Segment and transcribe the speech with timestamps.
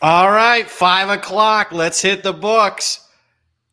[0.00, 1.72] All right, five o'clock.
[1.72, 3.08] Let's hit the books.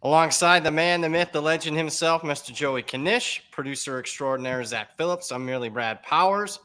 [0.02, 2.52] Alongside the man, the myth, the legend himself, Mr.
[2.52, 5.32] Joey Knish, producer extraordinaire Zach Phillips.
[5.32, 6.60] I'm merely Brad Powers.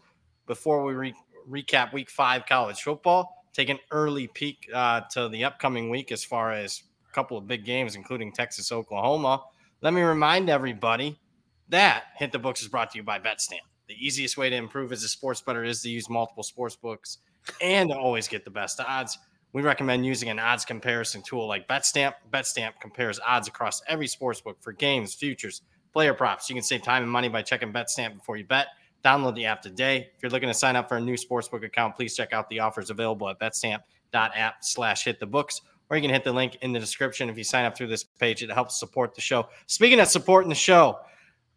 [0.46, 1.14] Before we re-
[1.46, 6.24] recap week five college football, take an early peek uh, to the upcoming week as
[6.24, 9.42] far as a couple of big games, including Texas, Oklahoma.
[9.82, 11.20] Let me remind everybody
[11.68, 13.60] that Hit the Books is brought to you by BetStamp.
[13.88, 17.18] The easiest way to improve as a sports bettor is to use multiple sports books
[17.60, 19.18] and always get the best odds.
[19.52, 22.14] We recommend using an odds comparison tool like BetStamp.
[22.32, 25.62] BetStamp compares odds across every sports book for games, futures,
[25.92, 26.48] player props.
[26.48, 28.68] You can save time and money by checking BetStamp before you bet.
[29.04, 30.10] Download the app today.
[30.14, 32.60] If you're looking to sign up for a new sportsbook account, please check out the
[32.60, 36.72] offers available at betstamp.app slash hit the books, or you can hit the link in
[36.72, 38.44] the description if you sign up through this page.
[38.44, 39.48] It helps support the show.
[39.66, 41.00] Speaking of supporting the show,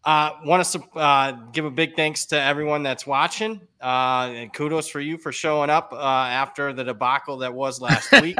[0.06, 3.62] uh, want to uh, give a big thanks to everyone that's watching.
[3.82, 8.12] Uh, and kudos for you for showing up uh, after the debacle that was last
[8.22, 8.38] week.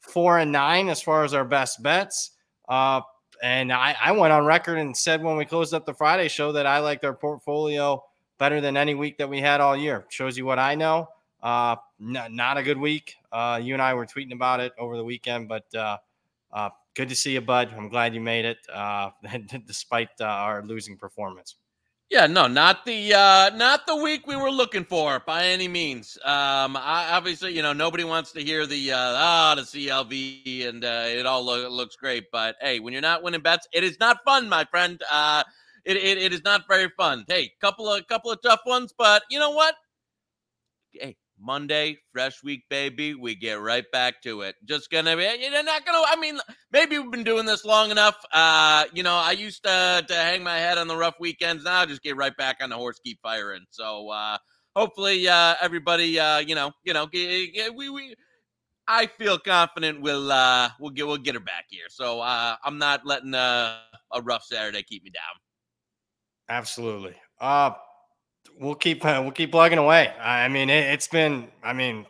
[0.00, 2.32] Four and nine as far as our best bets.
[2.68, 3.00] Uh,
[3.42, 6.52] and I, I went on record and said when we closed up the Friday show
[6.52, 8.02] that I liked our portfolio
[8.38, 10.04] better than any week that we had all year.
[10.10, 11.08] Shows you what I know.
[11.42, 13.16] Uh, n- not a good week.
[13.32, 15.64] you and I were tweeting about it over the weekend, but
[16.94, 17.72] good to see you, bud.
[17.76, 19.10] I'm glad you made it, uh,
[19.66, 21.56] despite uh, our losing performance.
[22.10, 26.18] Yeah, no, not the uh, not the week we were looking for by any means.
[26.22, 30.84] Um, I, obviously, you know, nobody wants to hear the uh, ah the CLV and
[30.84, 33.98] uh, it all lo- looks great, but hey, when you're not winning bets, it is
[33.98, 35.02] not fun, my friend.
[35.10, 35.42] Uh,
[35.86, 37.24] it, it, it is not very fun.
[37.28, 39.74] Hey, couple of couple of tough ones, but you know what?
[40.92, 43.14] Hey, Monday, fresh week, baby.
[43.14, 44.54] We get right back to it.
[44.64, 46.38] Just gonna be, you're not gonna, I mean,
[46.70, 48.14] maybe we've been doing this long enough.
[48.32, 51.64] Uh, you know, I used to, to hang my head on the rough weekends.
[51.64, 53.64] Now I just get right back on the horse, keep firing.
[53.70, 54.38] So, uh,
[54.76, 58.14] hopefully, uh, everybody, uh, you know, you know, we, we,
[58.86, 61.86] I feel confident we'll, uh, we'll get, we'll get her back here.
[61.88, 63.78] So, uh, I'm not letting, uh,
[64.12, 65.34] a rough Saturday keep me down.
[66.48, 67.14] Absolutely.
[67.40, 67.72] Uh,
[68.60, 70.12] we'll keep uh, we'll keep plugging away.
[70.20, 72.06] I mean, it, has been I mean,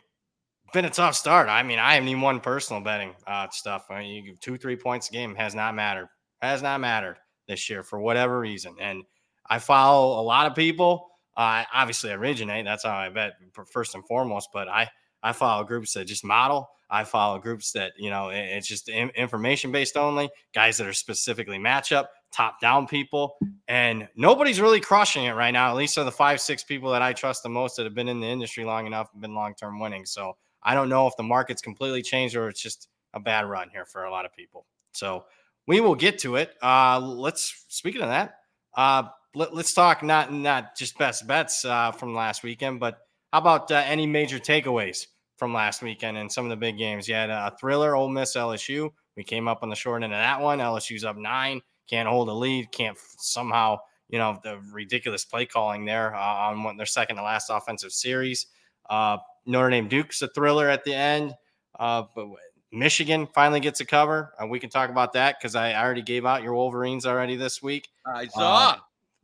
[0.73, 1.49] been a tough start.
[1.49, 3.85] I mean, I haven't even won personal betting uh, stuff.
[3.89, 6.09] I mean, you, two three points a game has not mattered.
[6.41, 7.17] Has not mattered
[7.47, 8.75] this year for whatever reason.
[8.79, 9.03] And
[9.49, 11.09] I follow a lot of people.
[11.35, 12.65] I uh, obviously originate.
[12.65, 13.33] That's how I bet
[13.71, 14.49] first and foremost.
[14.53, 14.89] But I
[15.21, 16.69] I follow groups that just model.
[16.89, 20.29] I follow groups that you know it's just information based only.
[20.53, 25.69] Guys that are specifically matchup top down people, and nobody's really crushing it right now.
[25.69, 28.09] At least are the five, six people that I trust the most that have been
[28.09, 30.05] in the industry long enough and been long term winning.
[30.05, 33.69] So I don't know if the market's completely changed or it's just a bad run
[33.69, 34.65] here for a lot of people.
[34.93, 35.25] So
[35.67, 36.53] we will get to it.
[36.61, 38.35] Uh, let's speaking of that,
[38.75, 39.03] uh,
[39.35, 42.99] let, us talk not not just best bets uh, from last weekend, but
[43.31, 45.07] how about uh, any major takeaways
[45.37, 47.07] from last weekend and some of the big games?
[47.07, 48.91] You had a thriller, Ole Miss LSU.
[49.15, 50.59] We came up on the short end of that one.
[50.59, 53.79] LSU's up nine can't hold a lead, can't somehow,
[54.09, 57.91] you know, the ridiculous play calling there uh, on what their second to last offensive
[57.91, 58.47] series.
[58.89, 61.35] Uh, Notre Dame Duke's a thriller at the end,
[61.79, 62.27] uh, but
[62.71, 64.33] Michigan finally gets a cover.
[64.41, 67.61] Uh, we can talk about that because I already gave out your Wolverines already this
[67.61, 67.89] week.
[68.05, 68.69] I saw.
[68.69, 68.75] Uh,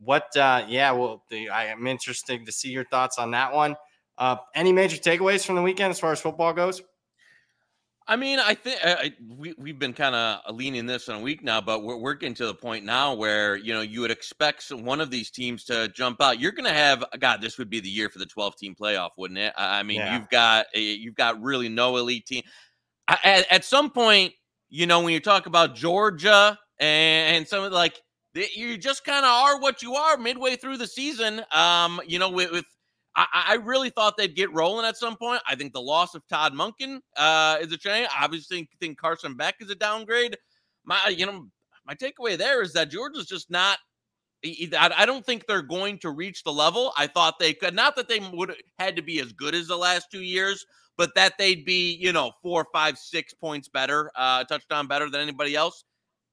[0.01, 0.35] what?
[0.35, 3.75] Uh, yeah, well, the, I am interested to see your thoughts on that one.
[4.55, 6.81] any major takeaways from the weekend as far as football goes?
[8.09, 11.43] I mean, I think I, we we've been kind of leaning this in a week
[11.43, 14.67] now, but we're, we're getting to the point now where you know you would expect
[14.71, 16.39] one of these teams to jump out.
[16.39, 17.39] You're going to have God.
[17.39, 19.53] This would be the year for the 12 team playoff, wouldn't it?
[19.55, 20.17] I mean, yeah.
[20.17, 22.41] you've got a, you've got really no elite team.
[23.07, 24.33] At, at some point,
[24.69, 28.01] you know, when you talk about Georgia and, and some of like
[28.33, 31.43] you just kind of are what you are midway through the season.
[31.51, 32.65] Um, you know, with, with
[33.15, 35.41] I, I, really thought they'd get rolling at some point.
[35.47, 38.07] I think the loss of Todd Monken uh, is a change.
[38.17, 40.37] Obviously, think Carson Beck is a downgrade.
[40.85, 41.47] My, you know,
[41.85, 43.79] my takeaway there is that Georgia's just not.
[44.45, 47.75] I don't think they're going to reach the level I thought they could.
[47.75, 50.65] Not that they would had to be as good as the last two years,
[50.97, 55.19] but that they'd be, you know, four, five, six points better, uh, touchdown better than
[55.19, 55.83] anybody else.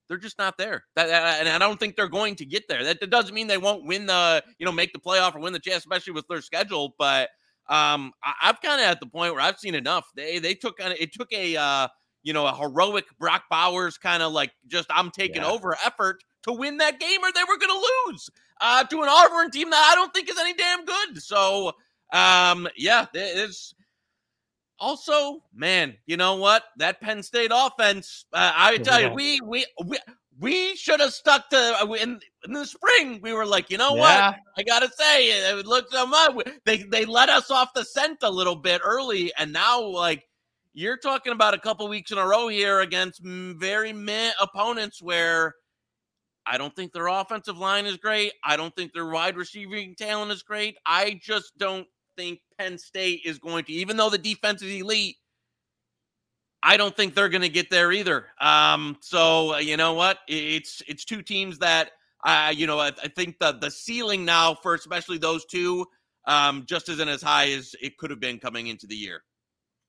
[0.08, 0.84] They're just not there.
[0.94, 2.84] That, and I don't think they're going to get there.
[2.84, 5.52] That, that, doesn't mean they won't win the, you know, make the playoff or win
[5.52, 6.94] the chance, especially with their schedule.
[6.98, 7.30] But
[7.68, 10.08] um, I, am kind of at the point where I've seen enough.
[10.14, 11.88] They they took it took a uh,
[12.22, 15.50] you know a heroic Brock Bowers kind of like just I'm taking yeah.
[15.50, 18.30] over effort to win that game, or they were going to lose
[18.60, 21.22] uh, to an Auburn team that I don't think is any damn good.
[21.22, 21.72] So
[22.12, 23.74] um, yeah, it's
[24.78, 26.64] also, man, you know what?
[26.76, 29.98] That Penn State offense, uh, I tell you, we we we
[30.38, 33.20] we should have stuck to uh, in, in the spring.
[33.22, 34.30] We were like, you know yeah.
[34.30, 34.36] what?
[34.58, 36.36] I gotta say, it looked so much.
[36.64, 40.24] They they let us off the scent a little bit early, and now like
[40.74, 45.54] you're talking about a couple weeks in a row here against very meh opponents where
[46.46, 48.32] I don't think their offensive line is great.
[48.44, 50.76] I don't think their wide receiving talent is great.
[50.84, 51.86] I just don't
[52.16, 55.16] think Penn State is going to, even though the defense is elite,
[56.62, 58.26] I don't think they're going to get there either.
[58.40, 60.18] Um, so uh, you know what?
[60.26, 61.92] It's it's two teams that
[62.24, 65.86] uh, you know I, I, think the the ceiling now for especially those two
[66.26, 69.22] um, just isn't as high as it could have been coming into the year.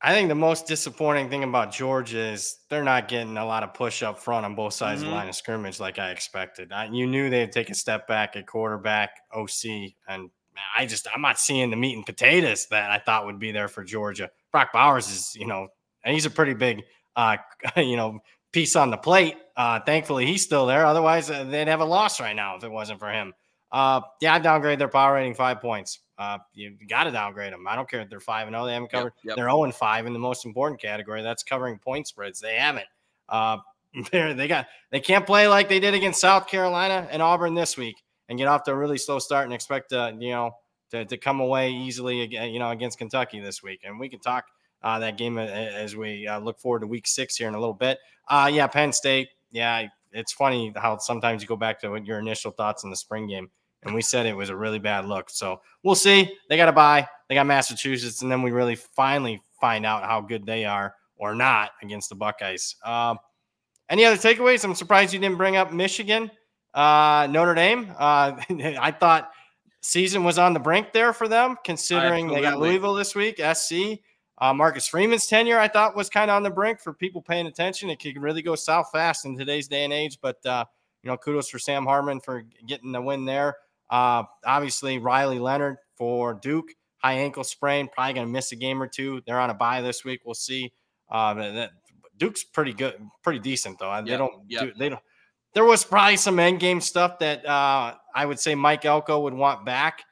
[0.01, 3.73] I think the most disappointing thing about Georgia is they're not getting a lot of
[3.73, 5.07] push up front on both sides mm-hmm.
[5.07, 5.15] of the mm-hmm.
[5.15, 6.71] line of scrimmage like I expected.
[6.71, 10.29] I, you knew they'd take a step back at quarterback, OC, and
[10.75, 13.68] I just I'm not seeing the meat and potatoes that I thought would be there
[13.68, 14.30] for Georgia.
[14.51, 15.68] Brock Bowers is, you know,
[16.04, 16.83] and he's a pretty big,
[17.15, 17.38] uh,
[17.77, 18.19] you know,
[18.51, 19.36] piece on the plate.
[19.56, 20.86] Uh, thankfully, he's still there.
[20.86, 23.33] Otherwise, uh, they'd have a loss right now if it wasn't for him.
[23.71, 26.00] Uh, yeah, I downgrade their power rating five points.
[26.18, 27.68] Uh, you got to downgrade them.
[27.68, 28.63] I don't care if they're five and zero.
[28.63, 29.13] Oh, they haven't covered.
[29.18, 29.36] Yep, yep.
[29.36, 31.21] They're zero oh and five in the most important category.
[31.21, 32.39] That's covering point spreads.
[32.39, 32.88] They haven't.
[33.30, 33.57] Uh,
[34.12, 37.98] they got they can't play like they did against South Carolina and Auburn this week
[38.29, 40.51] and get off to a really slow start and expect to, you know,
[40.91, 43.81] to, to come away easily, again you know, against Kentucky this week.
[43.83, 44.45] And we can talk
[44.83, 47.74] uh, that game as we uh, look forward to week six here in a little
[47.74, 48.00] bit.
[48.27, 49.29] Uh, yeah, Penn State.
[49.51, 53.27] Yeah, it's funny how sometimes you go back to your initial thoughts in the spring
[53.27, 53.50] game.
[53.83, 55.30] And we said it was a really bad look.
[55.30, 56.35] So we'll see.
[56.50, 57.07] They got to buy.
[57.30, 58.21] They got Massachusetts.
[58.21, 62.15] And then we really finally find out how good they are or not against the
[62.15, 62.75] Buckeyes.
[62.83, 63.18] Um,
[63.89, 64.63] any other takeaways?
[64.63, 66.30] I'm surprised you didn't bring up Michigan.
[66.77, 67.91] Uh, Notre Dame.
[67.97, 68.39] Uh,
[68.79, 69.31] I thought
[69.81, 72.35] season was on the brink there for them, considering Absolutely.
[72.35, 74.00] they got Louisville this week, SC.
[74.39, 77.47] Uh, Marcus Freeman's tenure, I thought, was kind of on the brink for people paying
[77.47, 77.89] attention.
[77.89, 80.19] It could really go south fast in today's day and age.
[80.21, 80.65] But, uh,
[81.01, 83.57] you know, kudos for Sam Hartman for getting the win there.
[83.89, 88.80] Uh, obviously, Riley Leonard for Duke, high ankle sprain, probably going to miss a game
[88.83, 89.23] or two.
[89.25, 90.21] They're on a bye this week.
[90.23, 90.71] We'll see.
[91.09, 91.71] Uh, that,
[92.18, 93.91] Duke's pretty good, pretty decent though.
[93.95, 94.62] Yep, they don't, yep.
[94.62, 95.01] do, they don't.
[95.57, 99.33] There was probably some end game stuff that uh, I would say Mike Elko would
[99.33, 100.04] want back.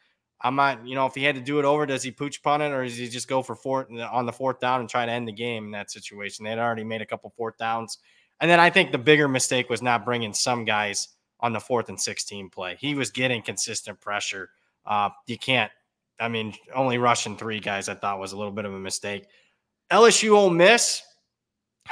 [0.42, 2.64] I'm not, you know, if he had to do it over, does he pooch punt
[2.64, 5.12] it or does he just go for fourth on the fourth down and try to
[5.12, 6.44] end the game in that situation?
[6.46, 8.00] They had already made a couple fourth downs.
[8.42, 11.10] And then I think the bigger mistake was not bringing some guys
[11.42, 12.76] on the fourth and 16 play.
[12.80, 14.50] He was getting consistent pressure.
[14.84, 15.72] Uh, you can't,
[16.20, 19.28] I mean, only rushing three guys I thought was a little bit of a mistake.
[19.92, 21.04] LSU Ole Miss.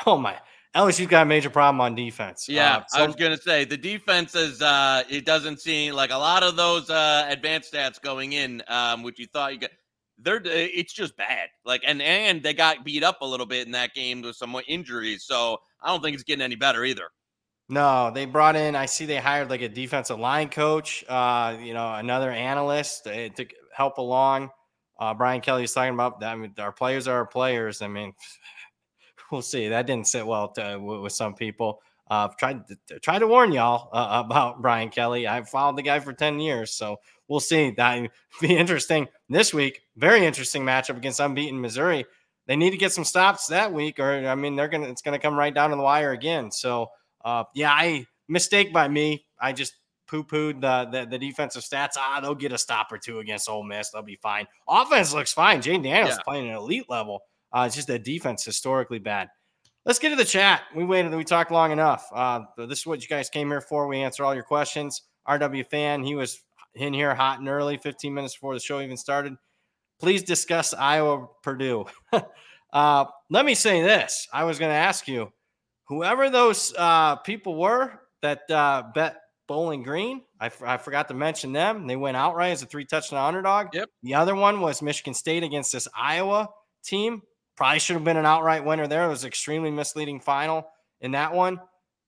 [0.08, 0.40] Oh my,
[0.76, 2.50] LSU's got a major problem on defense.
[2.50, 6.12] Yeah, uh, so- I was gonna say the defense is uh it doesn't seem like
[6.12, 9.72] a lot of those uh advanced stats going in, um, which you thought you got
[10.18, 11.50] they're it's just bad.
[11.66, 14.56] Like and and they got beat up a little bit in that game with some
[14.68, 15.24] injuries.
[15.24, 17.10] So I don't think it's getting any better either.
[17.70, 18.76] No, they brought in.
[18.76, 21.04] I see they hired like a defensive line coach.
[21.08, 23.46] Uh, you know, another analyst to, to
[23.76, 24.50] help along.
[25.00, 26.34] Uh, Brian Kelly talking about that.
[26.34, 27.82] I mean, our players are our players.
[27.82, 28.14] I mean,
[29.34, 29.68] we'll see.
[29.68, 31.82] That didn't sit well to, with some people.
[32.10, 35.26] Uh, tried to try to warn y'all uh, about Brian Kelly.
[35.26, 36.98] I've followed the guy for ten years, so
[37.28, 37.72] we'll see.
[37.72, 38.10] That
[38.42, 39.82] be interesting this week.
[39.98, 42.06] Very interesting matchup against unbeaten Missouri.
[42.46, 45.20] They need to get some stops that week, or I mean, they're gonna it's gonna
[45.20, 46.52] come right down to the wire again.
[46.52, 46.92] So,
[47.26, 49.26] uh, yeah, I mistake by me.
[49.40, 49.74] I just
[50.08, 51.94] poo-pooed the, the, the defensive stats.
[51.98, 53.90] Ah, they'll get a stop or two against Ole Miss.
[53.90, 54.46] They'll be fine.
[54.68, 55.62] Offense looks fine.
[55.62, 56.24] Jayden Daniels yeah.
[56.24, 57.22] playing an elite level.
[57.54, 59.30] Uh, it's just that defense historically bad.
[59.86, 60.64] Let's get to the chat.
[60.76, 61.14] We waited.
[61.14, 62.08] We talked long enough.
[62.14, 63.88] Uh, this is what you guys came here for.
[63.88, 65.04] We answer all your questions.
[65.28, 66.42] RW fan, he was
[66.76, 69.36] in here hot and early, 15 minutes before the show even started.
[70.00, 71.86] Please discuss Iowa Purdue.
[72.74, 74.28] uh, let me say this.
[74.34, 75.32] I was going to ask you,
[75.86, 79.18] whoever those uh, people were that uh, bet
[79.48, 81.88] Bowling Green, I, f- I forgot to mention them.
[81.88, 83.68] They went outright as a three touchdown underdog.
[83.74, 83.90] Yep.
[84.02, 86.50] The other one was Michigan State against this Iowa
[86.84, 87.22] team.
[87.56, 89.06] Probably should have been an outright winner there.
[89.06, 90.68] It was extremely misleading final
[91.02, 91.60] in that one.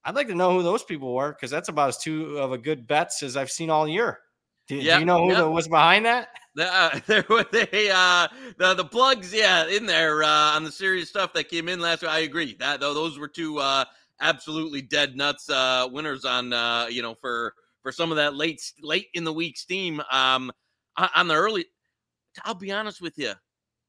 [0.04, 2.58] I'd like to know who those people were because that's about as two of a
[2.58, 4.20] good bets as I've seen all year.
[4.68, 5.48] Do, yep, do you know who yep.
[5.48, 6.30] was behind that?
[6.56, 10.72] The, uh, there were they uh, the the plugs, yeah, in there uh, on the
[10.72, 12.12] serious stuff that came in last week.
[12.12, 13.86] I agree that though those were two uh,
[14.22, 18.62] absolutely dead nuts uh, winners on uh, you know for for some of that late
[18.82, 20.52] late in the week steam um,
[21.16, 21.66] on the early.
[22.44, 23.34] I'll be honest with you,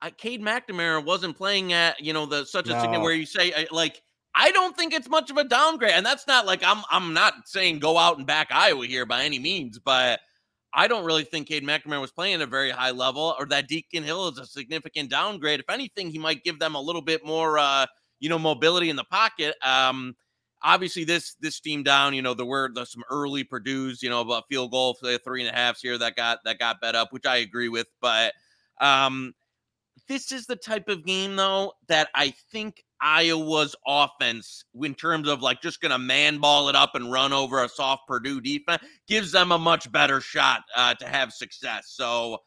[0.02, 2.74] I, Cade McNamara wasn't playing at you know the such a no.
[2.76, 4.02] significant where you say like
[4.34, 7.34] I don't think it's much of a downgrade, and that's not like I'm I'm not
[7.46, 10.20] saying go out and back Iowa here by any means, but
[10.74, 13.66] I don't really think Cade McNamara was playing at a very high level, or that
[13.66, 15.60] Deacon Hill is a significant downgrade.
[15.60, 17.86] If anything, he might give them a little bit more, uh,
[18.20, 19.56] you know, mobility in the pocket.
[19.62, 20.14] Um,
[20.62, 24.20] obviously, this this team down, you know, there were there's some early Purdue's, you know,
[24.20, 26.94] about field goal for the three and a halfs here that got that got bet
[26.94, 28.34] up, which I agree with, but
[28.78, 29.32] um,
[30.08, 35.42] this is the type of game though that I think Iowa's offense, in terms of
[35.42, 38.82] like just going to man ball it up and run over a soft Purdue defense,
[39.06, 41.88] gives them a much better shot uh, to have success.
[41.88, 42.38] So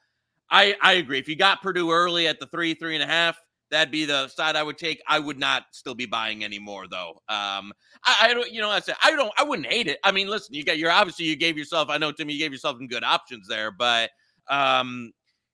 [0.50, 1.20] I, I agree.
[1.20, 3.38] If you got Purdue early at the three, three and a half,
[3.70, 5.02] that'd be the side I would take.
[5.08, 7.22] I would not still be buying anymore though.
[7.30, 7.72] Um,
[8.04, 10.00] I, I don't, you know, I said I don't, I wouldn't hate it.
[10.04, 11.90] I mean, listen, you got, you're obviously you gave yourself.
[11.90, 14.10] I know Timmy, you gave yourself some good options there, but
[14.50, 15.12] um,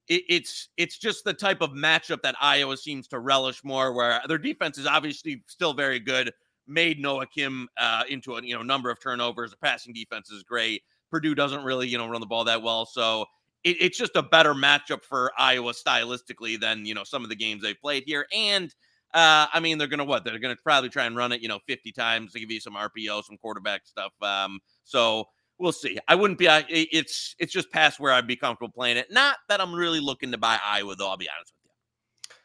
[0.08, 4.22] it, it's it's just the type of matchup that Iowa seems to relish more, where
[4.28, 6.32] their defense is obviously still very good.
[6.68, 9.52] Made Noah Kim uh, into a you know number of turnovers.
[9.52, 10.84] The passing defense is great.
[11.12, 13.26] Purdue doesn't really you know run the ball that well, so
[13.64, 17.36] it, it's just a better matchup for Iowa stylistically than you know some of the
[17.36, 18.26] games they've played here.
[18.34, 18.74] And
[19.14, 20.24] uh, I mean, they're gonna what?
[20.24, 22.76] They're gonna probably try and run it you know 50 times to give you some
[22.76, 24.14] RPO, some quarterback stuff.
[24.22, 25.26] Um, so
[25.60, 25.98] we'll see.
[26.08, 26.48] I wouldn't be.
[26.48, 29.08] It's it's just past where I'd be comfortable playing it.
[29.12, 31.10] Not that I'm really looking to buy Iowa, though.
[31.10, 32.36] I'll be honest with you.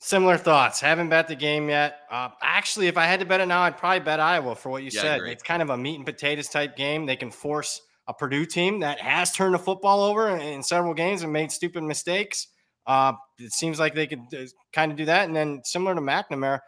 [0.00, 0.80] Similar thoughts.
[0.80, 2.00] Haven't bet the game yet.
[2.10, 4.82] Uh, actually, if I had to bet it now, I'd probably bet Iowa for what
[4.82, 5.20] you yeah, said.
[5.22, 7.06] It's kind of a meat and potatoes type game.
[7.06, 10.92] They can force a Purdue team that has turned the football over in, in several
[10.92, 12.48] games and made stupid mistakes.
[12.84, 15.26] Uh, it seems like they could uh, kind of do that.
[15.26, 16.58] And then similar to McNamara,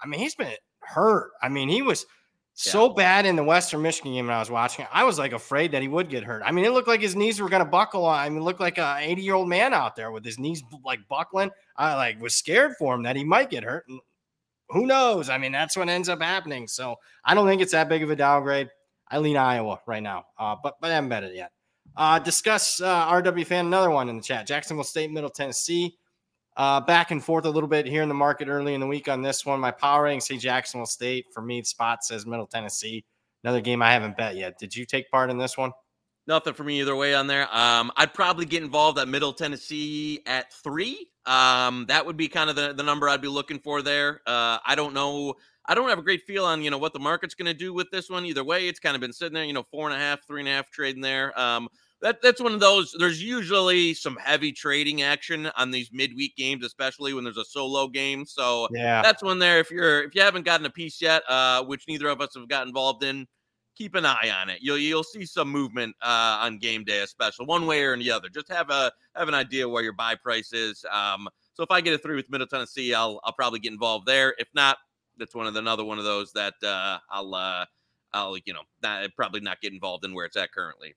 [0.00, 1.32] I mean, he's been hurt.
[1.42, 2.06] I mean, he was
[2.54, 4.86] so bad in the Western Michigan game when I was watching.
[4.92, 6.42] I was like afraid that he would get hurt.
[6.44, 8.06] I mean, it looked like his knees were going to buckle.
[8.06, 11.00] I mean, looked like a 80 year old man out there with his knees like
[11.08, 11.50] buckling.
[11.76, 13.84] I like was scared for him that he might get hurt.
[13.88, 14.00] And
[14.68, 15.28] who knows?
[15.28, 16.68] I mean, that's what ends up happening.
[16.68, 18.68] So I don't think it's that big of a downgrade.
[19.08, 21.50] I lean Iowa right now, uh, but but I haven't bet it yet.
[21.96, 24.46] Uh, discuss uh, RW fan another one in the chat.
[24.46, 25.96] Jacksonville State, Middle Tennessee.
[26.56, 29.08] Uh, back and forth a little bit here in the market early in the week
[29.08, 29.58] on this one.
[29.58, 31.26] My power rating say Jacksonville State.
[31.32, 33.04] For me, spot says Middle Tennessee.
[33.42, 34.58] Another game I haven't bet yet.
[34.58, 35.72] Did you take part in this one?
[36.26, 37.54] Nothing for me either way on there.
[37.54, 41.08] Um, I'd probably get involved at Middle Tennessee at three.
[41.26, 44.20] Um, that would be kind of the, the number I'd be looking for there.
[44.26, 45.34] Uh, I don't know.
[45.66, 47.74] I don't have a great feel on you know what the market's going to do
[47.74, 48.68] with this one either way.
[48.68, 50.52] It's kind of been sitting there, you know, four and a half, three and a
[50.52, 51.38] half trading there.
[51.38, 51.68] Um,
[52.04, 52.94] that that's one of those.
[52.98, 57.88] There's usually some heavy trading action on these midweek games, especially when there's a solo
[57.88, 58.26] game.
[58.26, 59.58] So yeah, that's one there.
[59.58, 62.46] If you're if you haven't gotten a piece yet, uh, which neither of us have
[62.46, 63.26] got involved in,
[63.74, 64.58] keep an eye on it.
[64.60, 68.28] You'll you'll see some movement uh, on game day, especially one way or the other.
[68.28, 70.84] Just have a have an idea where your buy price is.
[70.92, 74.06] Um, so if I get a three with Middle Tennessee, I'll I'll probably get involved
[74.06, 74.34] there.
[74.36, 74.76] If not,
[75.16, 77.64] that's one of the, another one of those that uh, I'll uh,
[78.12, 80.94] I'll you know not, probably not get involved in where it's at currently.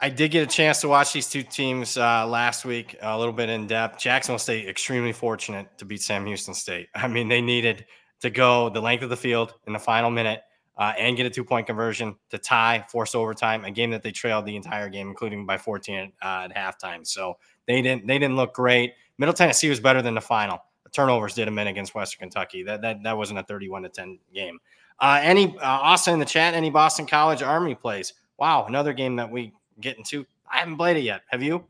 [0.00, 3.32] I did get a chance to watch these two teams uh, last week a little
[3.32, 4.00] bit in depth.
[4.00, 6.88] Jacksonville State extremely fortunate to beat Sam Houston State.
[6.94, 7.86] I mean, they needed
[8.20, 10.42] to go the length of the field in the final minute
[10.76, 14.10] uh, and get a two point conversion to tie, force overtime, a game that they
[14.10, 17.06] trailed the entire game, including by 14 uh, at halftime.
[17.06, 18.94] So they didn't they didn't look great.
[19.18, 20.58] Middle Tennessee was better than the final.
[20.84, 22.62] The turnovers did them in against Western Kentucky.
[22.64, 24.58] That that that wasn't a 31 to 10 game.
[24.98, 26.54] Uh, any uh, Austin in the chat?
[26.54, 28.12] Any Boston College Army plays?
[28.38, 30.26] Wow, another game that we getting to.
[30.50, 31.22] I haven't played it yet.
[31.28, 31.64] Have you?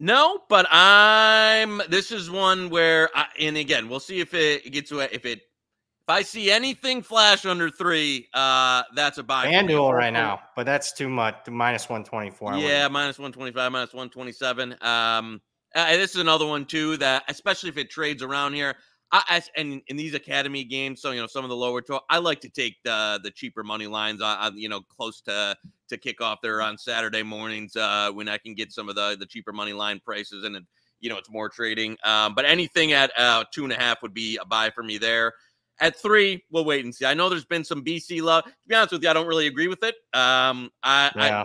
[0.00, 1.80] No, but I'm.
[1.88, 5.10] This is one where, I, and again, we'll see if it gets to it.
[5.12, 9.46] If it, if I see anything flash under three, uh, that's a buy.
[9.46, 11.36] FanDuel right now, but that's too much.
[11.48, 12.56] Minus one twenty four.
[12.56, 14.72] Yeah, minus one twenty five, minus one twenty seven.
[14.80, 15.40] Um,
[15.74, 18.74] uh, this is another one too that, especially if it trades around here.
[19.12, 22.18] I, and in these academy games, so you know some of the lower to I
[22.18, 25.54] like to take the the cheaper money lines on, on you know close to
[25.88, 29.26] to kickoff there on Saturday mornings uh, when I can get some of the the
[29.26, 30.56] cheaper money line prices and
[31.00, 31.98] you know it's more trading.
[32.04, 34.96] Um, but anything at uh, two and a half would be a buy for me
[34.96, 35.34] there.
[35.80, 37.04] At three, we'll wait and see.
[37.04, 38.44] I know there's been some BC love.
[38.44, 39.96] To be honest with you, I don't really agree with it.
[40.14, 41.44] Um, I, yeah.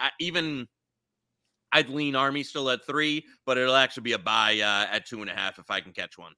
[0.00, 0.66] I even
[1.72, 5.22] I'd lean Army still at three, but it'll actually be a buy uh, at two
[5.22, 6.32] and a half if I can catch one.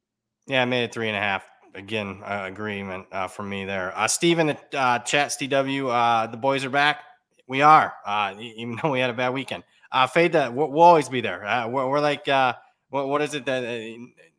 [0.48, 1.44] Yeah, I made it three and a half.
[1.74, 3.96] Again, uh, agreement uh, from me there.
[3.96, 7.02] Uh, the uh, chat, STW, uh, the boys are back.
[7.46, 9.64] We are, uh, even though we had a bad weekend.
[9.92, 11.44] Uh, fade that we'll, we'll always be there.
[11.44, 12.54] Uh, we're, we're like, uh,
[12.88, 13.98] what, what is it that uh,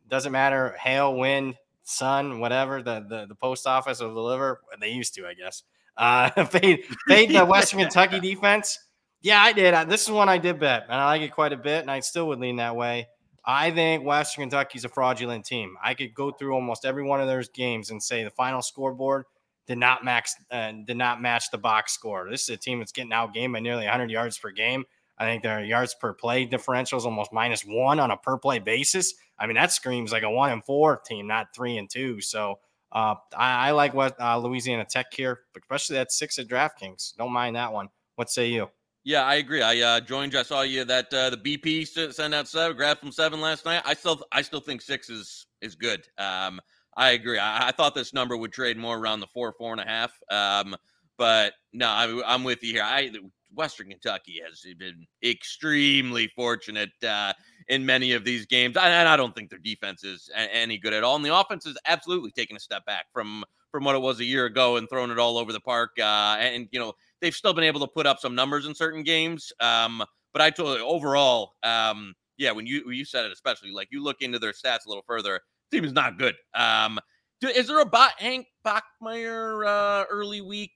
[0.10, 0.76] doesn't matter?
[0.80, 4.62] Hail, wind, Sun, whatever the the, the post office will deliver.
[4.80, 5.64] They used to, I guess.
[5.98, 8.80] Uh, fade, fade the Western Kentucky defense.
[9.22, 9.90] Yeah, I did.
[9.90, 12.00] This is one I did bet, and I like it quite a bit, and I
[12.02, 13.08] still would lean that way.
[13.52, 15.76] I think Western Kentucky's a fraudulent team.
[15.84, 19.26] I could go through almost every one of those games and say the final scoreboard
[19.66, 22.30] did not max uh, did not match the box score.
[22.30, 24.86] This is a team that's getting out game by nearly 100 yards per game.
[25.18, 28.60] I think their yards per play differential is almost minus one on a per play
[28.60, 29.16] basis.
[29.40, 32.22] I mean, that screams like a one and four team, not three and two.
[32.22, 32.60] So
[32.92, 37.16] uh, I, I, like what uh, Louisiana Tech here, especially that six at DraftKings.
[37.18, 37.90] Don't mind that one.
[38.16, 38.70] What say you?
[39.10, 39.64] Yeah, I agree.
[39.64, 40.40] I uh, joined you.
[40.40, 43.82] I saw you that uh, the BP sent out seven, grabbed from seven last night.
[43.84, 46.08] I still, I still think six is is good.
[46.20, 46.62] Um,
[46.96, 47.40] I agree.
[47.40, 50.12] I, I, thought this number would trade more around the four, four and a half.
[50.30, 50.76] Um,
[51.18, 52.84] but no, I, am with you here.
[52.84, 53.10] I
[53.52, 57.34] Western Kentucky has been extremely fortunate uh,
[57.68, 61.04] in many of these games, and I don't think their defense is any good at
[61.04, 61.16] all.
[61.16, 64.26] And the offense is absolutely taking a step back from from what it was a
[64.26, 65.92] year ago and throwing it all over the park.
[66.00, 69.04] Uh, and you know they've still been able to put up some numbers in certain
[69.04, 69.52] games.
[69.60, 73.72] Um, but I told you overall, um, yeah, when you when you said it, especially
[73.72, 76.36] like you look into their stats a little further, team is not good.
[76.54, 77.00] Um,
[77.42, 80.72] is there a bot Hank Bachmeier uh, early week?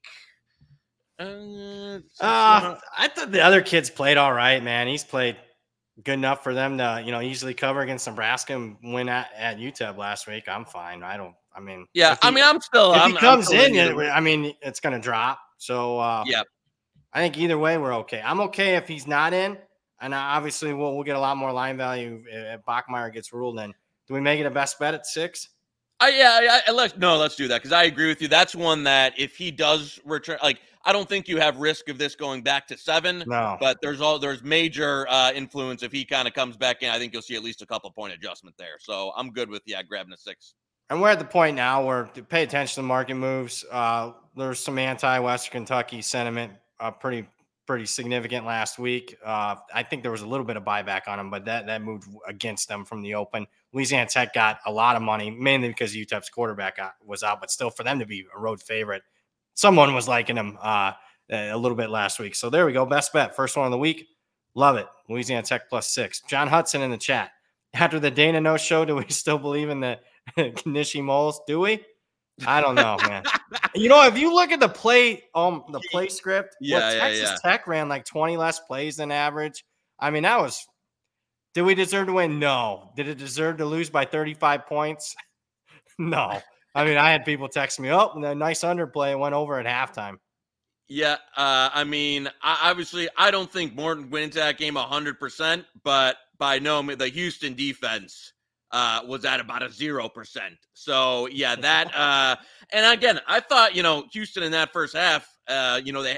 [1.20, 4.88] Uh, uh, I thought the other kids played all right, man.
[4.88, 5.38] He's played
[6.04, 9.58] good enough for them to, you know, easily cover against Nebraska and win at, at
[9.58, 10.46] UTEP last week.
[10.48, 11.04] I'm fine.
[11.04, 11.36] I don't.
[11.56, 12.16] I mean, yeah.
[12.16, 12.94] He, I mean, I'm still.
[12.94, 15.40] If I'm, he comes in, I mean, it's going to drop.
[15.64, 16.44] So, uh, yeah.
[17.14, 18.22] I think either way we're okay.
[18.24, 19.58] I'm okay if he's not in,
[20.02, 23.72] and obviously we'll we'll get a lot more line value if Bachmeier gets ruled in.
[24.08, 25.50] Do we make it a best bet at six?
[26.00, 28.28] I yeah, I, let's no, let's do that because I agree with you.
[28.28, 31.98] That's one that if he does return, like I don't think you have risk of
[31.98, 33.24] this going back to seven.
[33.26, 36.90] No, but there's all there's major uh, influence if he kind of comes back in.
[36.90, 38.78] I think you'll see at least a couple point adjustment there.
[38.80, 40.56] So I'm good with yeah grabbing a six.
[40.90, 43.66] And we're at the point now where to pay attention to market moves.
[43.72, 47.28] Uh, there's some anti-Western Kentucky sentiment, uh, pretty
[47.66, 49.18] pretty significant last week.
[49.24, 51.82] Uh, I think there was a little bit of buyback on them, but that that
[51.82, 53.48] moved against them from the open.
[53.72, 57.50] Louisiana Tech got a lot of money, mainly because UTEP's quarterback got, was out, but
[57.50, 59.04] still for them to be a road favorite,
[59.54, 60.92] someone was liking them uh,
[61.32, 62.36] a little bit last week.
[62.36, 62.86] So there we go.
[62.86, 63.36] Best bet.
[63.36, 64.08] First one of the week.
[64.56, 64.88] Love it.
[65.10, 66.22] Louisiana Tech plus six.
[66.28, 67.32] John Hudson in the chat.
[67.74, 70.00] After the Dana no show, do we still believe in the
[70.38, 71.42] Knishi moles?
[71.48, 71.84] Do we?
[72.48, 73.24] I don't know, man.
[73.76, 77.00] you know, if you look at the play, um, the play script, yeah, well, yeah
[77.00, 77.52] Texas yeah.
[77.52, 79.64] Tech ran like 20 less plays than average.
[80.00, 80.66] I mean, that was
[81.54, 82.40] did we deserve to win?
[82.40, 82.92] No.
[82.96, 85.16] Did it deserve to lose by 35 points?
[86.00, 86.40] no.
[86.76, 90.16] I mean, I had people text me, oh, the nice underplay went over at halftime.
[90.90, 95.66] Yeah, uh, I mean, I, obviously, I don't think Morton went wins that game 100%,
[95.84, 98.33] but by no means, the Houston defense
[98.74, 100.40] uh, was at about a 0%.
[100.74, 102.36] So, yeah, that, uh,
[102.74, 106.18] and again, I thought, you know, Houston in that first half, uh, you know, they,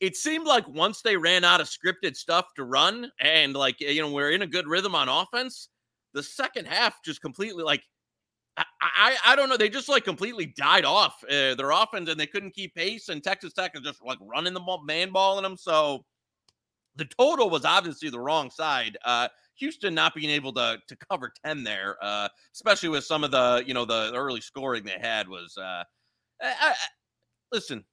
[0.00, 4.00] it seemed like once they ran out of scripted stuff to run and like you
[4.00, 5.68] know we're in a good rhythm on offense
[6.14, 7.82] the second half just completely like
[8.56, 12.18] i i, I don't know they just like completely died off uh, their offense and
[12.18, 15.44] they couldn't keep pace and texas tech is just like running the man ball in
[15.44, 16.04] them so
[16.96, 19.28] the total was obviously the wrong side uh
[19.60, 23.62] Houston not being able to to cover 10 there, uh, especially with some of the,
[23.66, 25.84] you know, the early scoring they had was uh
[26.42, 26.74] I, I,
[27.52, 27.84] listen,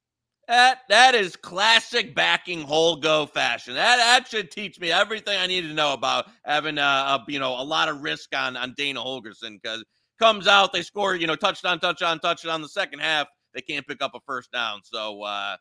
[0.48, 3.74] that that is classic backing Holgo fashion.
[3.76, 7.40] That that should teach me everything I need to know about having a, a you
[7.40, 9.84] know a lot of risk on on Dana Holgorsen because
[10.20, 13.86] comes out they score you know touchdown touchdown touchdown on the second half they can't
[13.86, 15.56] pick up a first down so uh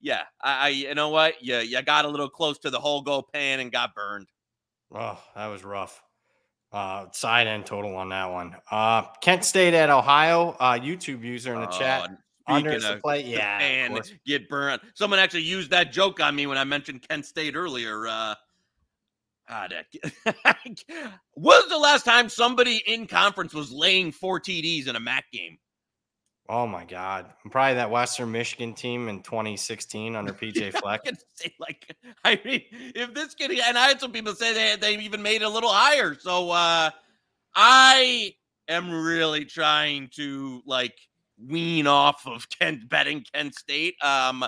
[0.00, 3.22] yeah I, I you know what you you got a little close to the Holgo
[3.32, 4.28] pan and got burned.
[4.94, 6.02] Oh, that was rough.
[6.72, 8.54] Uh, side end total on that one.
[8.70, 10.56] Uh, Kent State at Ohio.
[10.60, 12.08] Uh, YouTube user in the chat
[12.46, 14.80] under the play, yeah, and get burned.
[14.94, 18.06] Someone actually used that joke on me when I mentioned Kent State earlier.
[18.06, 18.34] Uh,
[19.48, 19.74] God,
[21.34, 25.58] was the last time somebody in conference was laying four TDs in a MAC game?
[26.52, 27.26] Oh my God!
[27.48, 31.02] Probably that Western Michigan team in 2016 under PJ Fleck.
[31.34, 35.00] say, like, I mean, if this kid and I had some people say they they
[35.00, 36.16] even made it a little higher.
[36.18, 36.90] So uh,
[37.54, 38.34] I
[38.68, 40.98] am really trying to like
[41.38, 43.94] wean off of Kent betting Kent State.
[44.02, 44.44] Um,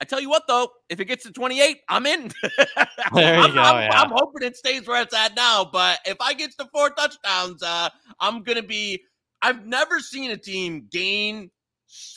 [0.00, 2.30] I tell you what, though, if it gets to 28, I'm in.
[3.12, 3.60] there you I'm, go.
[3.60, 4.00] I'm, yeah.
[4.00, 5.68] I'm, hoping it stays where it's at now.
[5.70, 7.88] But if I get to four touchdowns, uh,
[8.20, 9.02] I'm gonna be.
[9.42, 11.50] I've never seen a team gain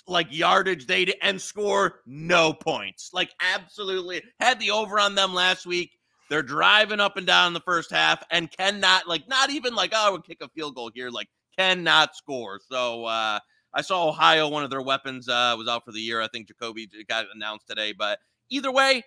[0.07, 3.09] like yardage they and score no points.
[3.13, 5.91] Like absolutely had the over on them last week.
[6.29, 9.91] They're driving up and down in the first half and cannot like not even like
[9.93, 12.59] oh I would kick a field goal here like cannot score.
[12.69, 13.39] So uh,
[13.73, 16.21] I saw Ohio, one of their weapons uh, was out for the year.
[16.21, 17.93] I think Jacoby got announced today.
[17.97, 19.03] But either way,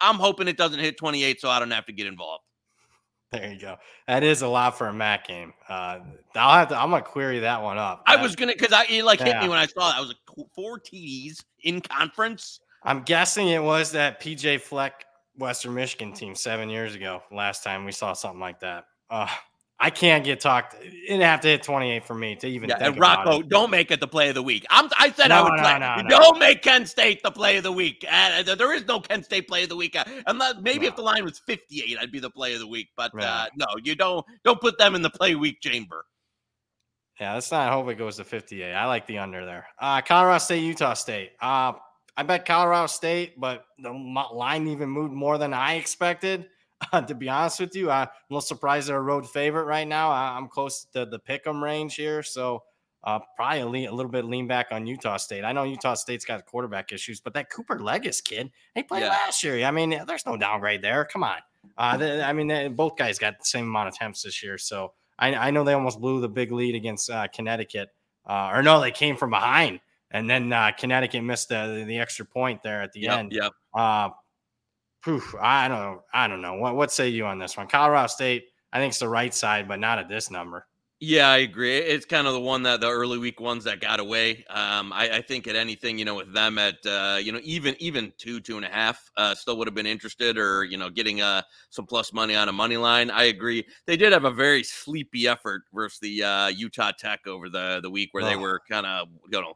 [0.00, 2.44] I'm hoping it doesn't hit 28 so I don't have to get involved.
[3.40, 3.76] There you go.
[4.06, 5.52] That is a lot for a MAC game.
[5.68, 6.00] Uh,
[6.34, 6.80] I'll have to.
[6.80, 8.02] I'm gonna query that one up.
[8.06, 9.26] I was gonna because I it like yeah.
[9.26, 9.96] hit me when I saw that.
[9.96, 12.60] I was like four TDs in conference.
[12.82, 15.04] I'm guessing it was that PJ Fleck
[15.38, 17.22] Western Michigan team seven years ago.
[17.32, 18.84] Last time we saw something like that.
[19.10, 19.28] Uh,
[19.80, 20.76] I can't get talked.
[21.08, 22.68] It'd have to hit 28 for me to even.
[22.68, 24.64] Yeah, and Rocco, don't make it the play of the week.
[24.70, 26.02] I'm, I said no, I would no, play.
[26.02, 28.04] No, don't make Kent State the play of the week.
[28.08, 29.96] Uh, there is no Kent State play of the week.
[29.96, 32.88] Uh, unless maybe if the line was 58, I'd be the play of the week.
[32.96, 33.24] But right.
[33.24, 34.24] uh, no, you don't.
[34.44, 36.04] Don't put them in the play week chamber.
[37.20, 38.72] Yeah, let's not hope it goes to 58.
[38.72, 39.66] I like the under there.
[39.80, 41.32] Uh, Colorado State, Utah State.
[41.40, 41.72] Uh,
[42.16, 46.46] I bet Colorado State, but the line even moved more than I expected.
[46.92, 49.86] Uh, to be honest with you, I'm a little surprised they're a road favorite right
[49.86, 50.10] now.
[50.10, 52.62] I, am close to the pick 'em range here, so
[53.04, 55.44] uh, probably a, lean, a, little bit lean back on Utah State.
[55.44, 59.08] I know Utah State's got quarterback issues, but that Cooper Legas kid, they played yeah.
[59.08, 59.64] last year.
[59.64, 61.04] I mean, there's no downgrade there.
[61.04, 61.38] Come on.
[61.76, 64.58] Uh, they, I mean, they, both guys got the same amount of attempts this year,
[64.58, 67.90] so I, I know they almost blew the big lead against uh, Connecticut,
[68.26, 72.24] uh, or no, they came from behind, and then uh, Connecticut missed the, the extra
[72.24, 73.32] point there at the yep, end.
[73.32, 73.52] Yep.
[73.74, 74.10] Uh,
[75.06, 76.54] Oof, I don't I don't know.
[76.54, 77.68] What what say you on this one?
[77.68, 80.66] Colorado State, I think it's the right side, but not at this number.
[81.00, 81.76] Yeah, I agree.
[81.76, 84.44] It's kind of the one that the early week ones that got away.
[84.48, 87.74] Um, I, I, think at anything, you know, with them at uh, you know even
[87.78, 90.88] even two two and a half, uh, still would have been interested, or you know,
[90.88, 93.10] getting uh, some plus money on a money line.
[93.10, 93.66] I agree.
[93.86, 97.90] They did have a very sleepy effort versus the uh, Utah Tech over the the
[97.90, 98.26] week where oh.
[98.26, 99.54] they were kind of you know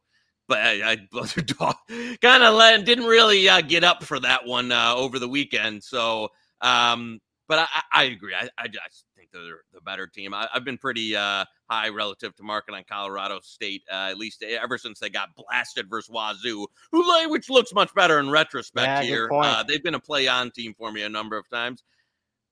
[0.48, 4.94] but I, I kind of let didn't really uh, get up for that one uh,
[4.96, 5.84] over the weekend.
[5.84, 6.30] So,
[6.60, 8.34] um, but I, I agree.
[8.34, 10.34] I, I, just think they're the better team.
[10.34, 14.42] I, have been pretty uh, high relative to market on Colorado State, uh, at least
[14.42, 19.02] ever since they got blasted versus Wazoo, who which looks much better in retrospect yeah,
[19.02, 19.28] here.
[19.32, 21.84] Uh, they've been a play on team for me a number of times.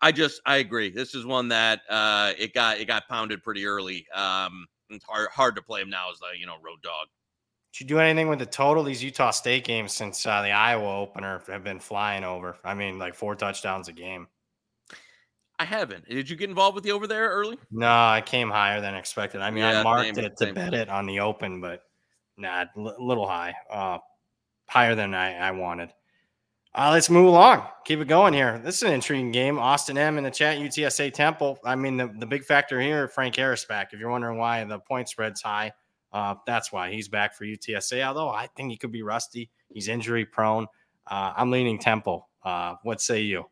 [0.00, 0.90] I just I agree.
[0.90, 4.06] This is one that uh, it got it got pounded pretty early.
[4.14, 7.08] Um, it's hard hard to play him now as a you know road dog.
[7.76, 8.84] Did you do anything with the total?
[8.84, 12.56] These Utah State games since uh, the Iowa opener have been flying over.
[12.64, 14.28] I mean, like four touchdowns a game.
[15.58, 16.08] I haven't.
[16.08, 17.58] Did you get involved with the over there early?
[17.70, 19.42] No, I came higher than expected.
[19.42, 21.82] I mean, yeah, I marked it to bet it on the open, but
[22.38, 23.98] nah, a little high, uh,
[24.66, 25.92] higher than I, I wanted.
[26.74, 27.62] Uh, let's move along.
[27.84, 28.58] Keep it going here.
[28.58, 29.58] This is an intriguing game.
[29.58, 31.58] Austin M in the chat, UTSA Temple.
[31.62, 33.92] I mean, the, the big factor here, Frank Harris back.
[33.92, 35.72] If you're wondering why the point spread's high,
[36.12, 38.04] uh, that's why he's back for UTSA.
[38.04, 39.50] Although I think he could be rusty.
[39.68, 40.66] He's injury prone.
[41.06, 42.28] Uh, I'm leaning Temple.
[42.42, 43.44] Uh, what say you?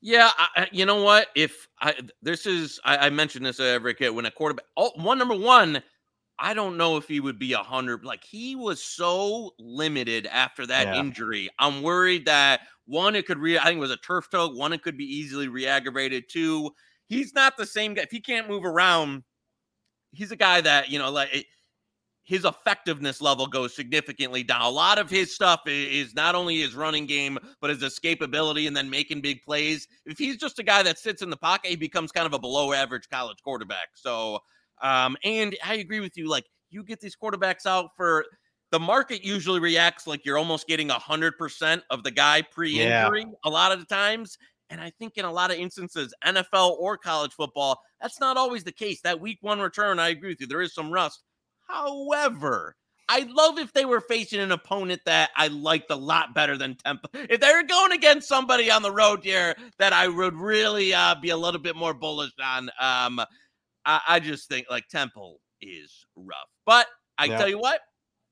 [0.00, 1.28] Yeah, I, you know what?
[1.34, 4.66] If I this is, I, I mentioned this every kid when a quarterback.
[4.76, 5.82] Oh, one number one,
[6.38, 8.04] I don't know if he would be a hundred.
[8.04, 11.00] Like he was so limited after that yeah.
[11.00, 11.50] injury.
[11.58, 13.58] I'm worried that one, it could re.
[13.58, 14.48] I think it was a turf toe.
[14.48, 16.28] One, it could be easily re-aggravated.
[16.30, 16.70] Two,
[17.08, 18.02] he's not the same guy.
[18.02, 19.24] If he can't move around,
[20.12, 21.46] he's a guy that you know like
[22.28, 24.60] his effectiveness level goes significantly down.
[24.60, 28.76] A lot of his stuff is not only his running game, but his escapability and
[28.76, 29.88] then making big plays.
[30.04, 32.38] If he's just a guy that sits in the pocket, he becomes kind of a
[32.38, 33.88] below average college quarterback.
[33.94, 34.40] So,
[34.82, 36.28] um, and I agree with you.
[36.28, 38.26] Like, you get these quarterbacks out for
[38.72, 43.22] the market usually reacts like you're almost getting a hundred percent of the guy pre-injury
[43.22, 43.32] yeah.
[43.44, 44.36] a lot of the times.
[44.68, 48.64] And I think in a lot of instances, NFL or college football, that's not always
[48.64, 49.00] the case.
[49.00, 50.46] That week one return, I agree with you.
[50.46, 51.22] There is some rust.
[51.68, 52.76] However,
[53.08, 56.76] I'd love if they were facing an opponent that I liked a lot better than
[56.76, 57.10] Temple.
[57.14, 61.14] If they were going against somebody on the road here that I would really uh,
[61.14, 63.20] be a little bit more bullish on, um,
[63.84, 66.36] I, I just think like Temple is rough.
[66.66, 67.38] But I yeah.
[67.38, 67.80] tell you what,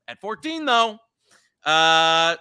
[0.08, 0.98] at 14 though,
[1.64, 2.36] uh,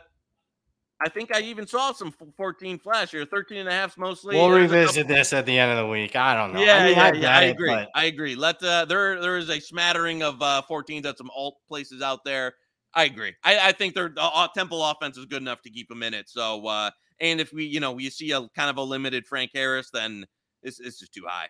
[1.02, 4.36] I think I even saw some 14 flash here, 13 and a half mostly.
[4.36, 6.16] We'll revisit this at the end of the week.
[6.16, 6.62] I don't know.
[6.62, 7.74] Yeah, I mean, yeah, I, yeah, I agree.
[7.74, 8.36] It, I agree.
[8.36, 12.24] Let uh, there there is a smattering of uh 14s at some alt places out
[12.24, 12.54] there.
[12.94, 13.34] I agree.
[13.44, 16.30] I, I think their uh, Temple offense is good enough to keep them in it.
[16.30, 19.52] So uh and if we, you know, you see a kind of a limited Frank
[19.54, 20.26] Harris, then
[20.64, 21.48] this, this is too high.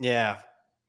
[0.00, 0.36] Yeah.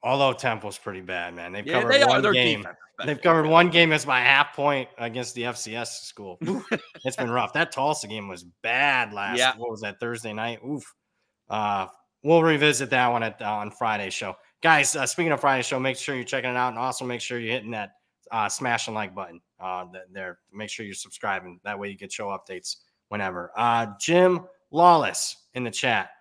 [0.01, 1.51] Although Temple's pretty bad, man.
[1.51, 2.65] They've yeah, covered they one game.
[3.05, 6.37] They've covered one game as my half point against the FCS school.
[7.05, 7.53] it's been rough.
[7.53, 9.37] That Tulsa game was bad last.
[9.37, 9.53] Yeah.
[9.57, 10.59] What was that Thursday night?
[10.65, 10.83] Oof.
[11.49, 11.87] Uh,
[12.23, 14.95] we'll revisit that one at uh, on Friday show, guys.
[14.95, 17.39] Uh, speaking of Friday show, make sure you're checking it out, and also make sure
[17.39, 17.91] you're hitting that
[18.31, 19.41] uh, smash and like button.
[19.59, 21.59] Uh, there, make sure you're subscribing.
[21.63, 22.77] That way, you get show updates
[23.09, 23.51] whenever.
[23.55, 26.11] Uh, Jim Lawless in the chat.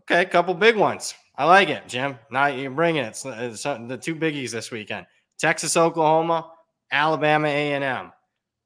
[0.00, 1.14] Okay, a couple big ones.
[1.38, 2.18] I like it, Jim.
[2.32, 3.08] Now you're bringing it.
[3.08, 5.06] It's, it's the two biggies this weekend:
[5.38, 6.50] Texas, Oklahoma,
[6.90, 8.12] Alabama, A and M.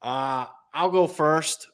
[0.01, 1.67] Uh, I'll go first.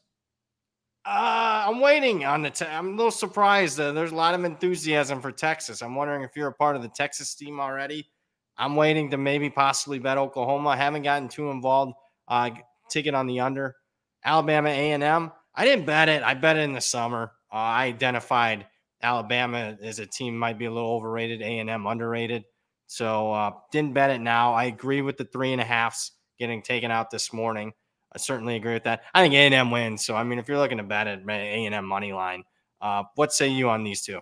[1.05, 2.49] Uh, I'm waiting on the.
[2.49, 3.77] Te- I'm a little surprised.
[3.77, 5.81] that there's a lot of enthusiasm for Texas.
[5.81, 8.09] I'm wondering if you're a part of the Texas team already.
[8.57, 10.69] I'm waiting to maybe possibly bet Oklahoma.
[10.69, 11.93] I haven't gotten too involved.
[12.27, 12.49] Uh,
[12.89, 13.77] ticket on the under.
[14.25, 15.31] Alabama A&M.
[15.55, 16.23] I didn't bet it.
[16.23, 17.31] I bet it in the summer.
[17.51, 18.67] Uh, I identified
[19.01, 21.41] Alabama as a team might be a little overrated.
[21.41, 22.45] A&M underrated.
[22.87, 24.53] So uh, didn't bet it now.
[24.53, 27.73] I agree with the three and a halfs getting taken out this morning.
[28.13, 29.03] I certainly agree with that.
[29.13, 30.05] I think A&M wins.
[30.05, 32.43] So I mean, if you're looking to bet it, A&M money line.
[32.81, 34.19] Uh, what say you on these two?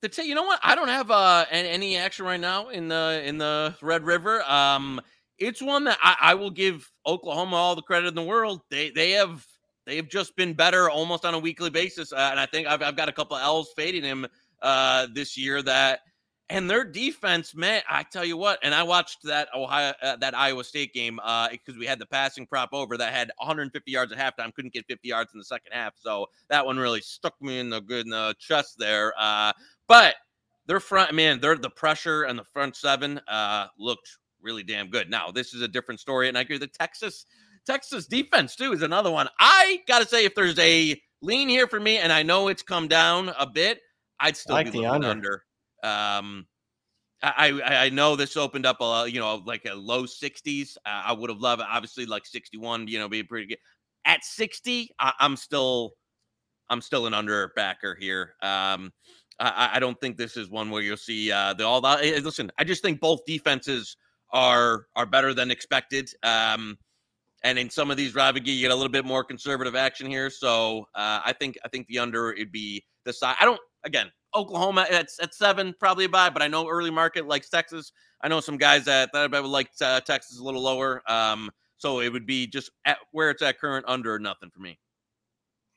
[0.00, 0.60] The t- you know what?
[0.62, 4.42] I don't have uh, any action right now in the in the Red River.
[4.50, 5.00] Um,
[5.38, 8.62] it's one that I, I will give Oklahoma all the credit in the world.
[8.70, 9.46] They they have
[9.86, 12.82] they have just been better almost on a weekly basis, uh, and I think I've,
[12.82, 14.26] I've got a couple of L's fading him
[14.62, 16.00] uh, this year that
[16.50, 18.58] and their defense, man, I tell you what.
[18.64, 22.06] And I watched that Ohio, uh, that Iowa State game because uh, we had the
[22.06, 25.44] passing prop over that had 150 yards at halftime, couldn't get 50 yards in the
[25.44, 25.94] second half.
[25.96, 29.14] So that one really stuck me in the good in the chest there.
[29.16, 29.52] Uh,
[29.86, 30.16] but
[30.66, 35.08] their front, man, they're the pressure and the front seven uh, looked really damn good.
[35.08, 36.58] Now this is a different story, and I agree.
[36.58, 37.26] The Texas
[37.66, 39.28] Texas defense too is another one.
[39.38, 42.88] I gotta say, if there's a lean here for me, and I know it's come
[42.88, 43.80] down a bit,
[44.18, 45.08] I'd still like be the under.
[45.08, 45.44] under.
[45.82, 46.46] Um,
[47.22, 50.76] I, I, I know this opened up a you know like a low 60s.
[50.84, 52.88] Uh, I would have loved obviously like 61.
[52.88, 53.58] You know, be pretty good.
[54.06, 55.92] At 60, I, am still
[56.70, 58.34] I'm still an under backer here.
[58.42, 58.92] Um,
[59.38, 61.80] I, I don't think this is one where you'll see uh, the all.
[61.80, 63.96] The, eh, listen, I just think both defenses
[64.32, 66.10] are are better than expected.
[66.22, 66.78] Um,
[67.42, 70.30] and in some of these rivalry, you get a little bit more conservative action here.
[70.30, 73.36] So uh, I think I think the under it'd be the side.
[73.40, 77.26] I don't again Oklahoma at, at seven, probably a buy, but I know early market
[77.26, 77.92] likes Texas.
[78.22, 81.02] I know some guys that, that would like uh, Texas a little lower.
[81.10, 84.78] Um, so it would be just at where it's at current under nothing for me.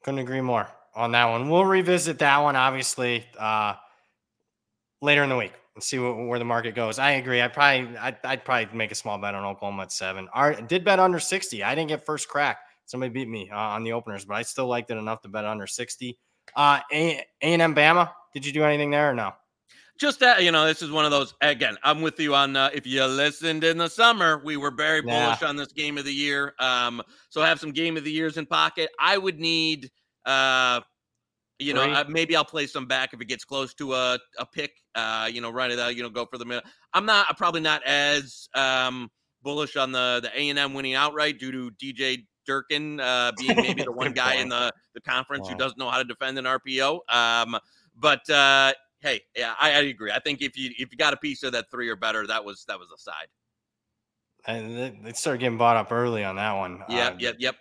[0.03, 1.49] Couldn't agree more on that one.
[1.49, 3.75] We'll revisit that one obviously uh,
[5.03, 6.97] later in the week and see what, where the market goes.
[6.97, 7.41] I agree.
[7.41, 10.27] I probably I'd, I'd, probably make a small bet on Oklahoma at seven.
[10.33, 11.63] I did bet under sixty.
[11.63, 12.59] I didn't get first crack.
[12.85, 15.45] Somebody beat me uh, on the openers, but I still liked it enough to bet
[15.45, 16.17] under sixty.
[16.55, 18.11] Uh, A and M Bama.
[18.33, 19.33] Did you do anything there or no?
[19.99, 21.35] Just that, you know, this is one of those.
[21.41, 22.55] Again, I'm with you on.
[22.55, 26.05] Uh, if you listened in the summer, we were very bullish on this game of
[26.05, 26.55] the year.
[26.59, 28.89] Um, so have some game of the years in pocket.
[28.99, 29.91] I would need,
[30.25, 30.81] uh,
[31.63, 34.45] you know, uh, maybe I'll play some back if it gets close to a a
[34.45, 34.73] pick.
[34.95, 35.95] Uh, you know, run it out.
[35.95, 36.65] You know, go for the minute.
[36.93, 39.09] I'm not I'm probably not as um
[39.41, 43.55] bullish on the the A and M winning outright due to DJ Durkin uh, being
[43.55, 46.45] maybe the one guy in the the conference who doesn't know how to defend an
[46.45, 46.99] RPO.
[47.09, 47.57] Um,
[47.95, 50.11] but uh, hey, yeah, I, I, agree.
[50.11, 52.43] I think if you if you got a piece of that three or better, that
[52.43, 53.27] was that was a side.
[54.45, 56.83] And they started getting bought up early on that one.
[56.89, 57.55] Yep, uh, yep, yep.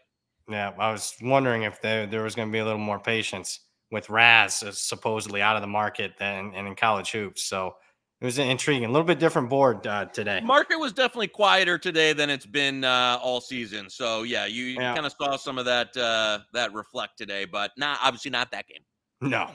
[0.48, 3.60] Yeah, I was wondering if there there was going to be a little more patience
[3.92, 7.44] with Raz supposedly out of the market than and in college hoops.
[7.44, 7.76] So
[8.20, 8.84] it was intriguing.
[8.84, 10.40] A little bit different board uh, today.
[10.40, 13.90] Market was definitely quieter today than it's been uh, all season.
[13.90, 14.94] So yeah, you, yeah.
[14.94, 18.66] kind of saw some of that uh, that reflect today, but not obviously not that
[18.66, 18.82] game.
[19.20, 19.50] No,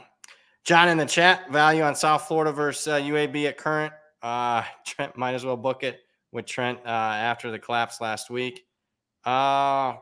[0.63, 3.93] John in the chat, value on South Florida versus uh, UAB at current.
[4.21, 8.65] Uh, Trent might as well book it with Trent uh, after the collapse last week.
[9.25, 9.95] Uh,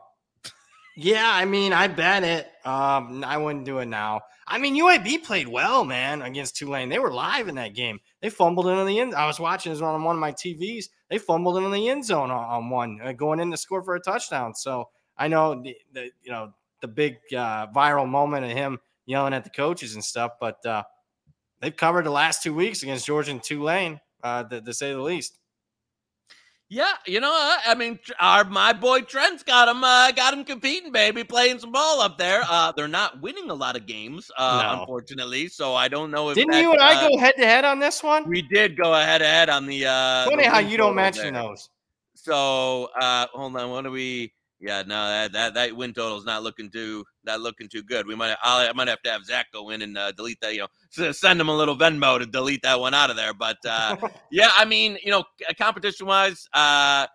[0.96, 2.50] yeah, I mean, I bet it.
[2.66, 4.22] Um, I wouldn't do it now.
[4.48, 6.88] I mean, UAB played well, man, against Tulane.
[6.88, 8.00] They were live in that game.
[8.22, 9.14] They fumbled into the end.
[9.14, 10.86] I was watching this on one of my TVs.
[11.10, 13.94] They fumbled into the end zone on, on one, uh, going in to score for
[13.94, 14.54] a touchdown.
[14.54, 19.34] So I know the, the you know the big uh, viral moment of him yelling
[19.34, 20.32] at the coaches and stuff.
[20.40, 20.84] But uh,
[21.60, 25.38] they've covered the last two weeks against Georgia and Tulane, uh, to say the least.
[26.68, 27.30] Yeah, you know,
[27.64, 31.70] I mean, our my boy Trent's got him, uh, got him competing, baby, playing some
[31.70, 32.42] ball up there.
[32.48, 34.80] Uh, they're not winning a lot of games, uh, no.
[34.80, 35.46] unfortunately.
[35.46, 37.78] So I don't know if didn't you and I uh, go head to head on
[37.78, 38.28] this one?
[38.28, 39.86] We did go head to head on the.
[39.86, 41.44] Uh, Funny the how you don't mention there.
[41.44, 41.70] those.
[42.16, 44.32] So uh, hold on, what do we?
[44.66, 48.06] Yeah, no, that that, that win total is not looking too not looking too good.
[48.06, 50.54] We might I'll, I might have to have Zach go in and uh, delete that.
[50.54, 50.66] You
[51.00, 53.32] know, send him a little Venmo to delete that one out of there.
[53.32, 53.96] But uh,
[54.32, 55.22] yeah, I mean, you know,
[55.56, 57.06] competition wise, uh,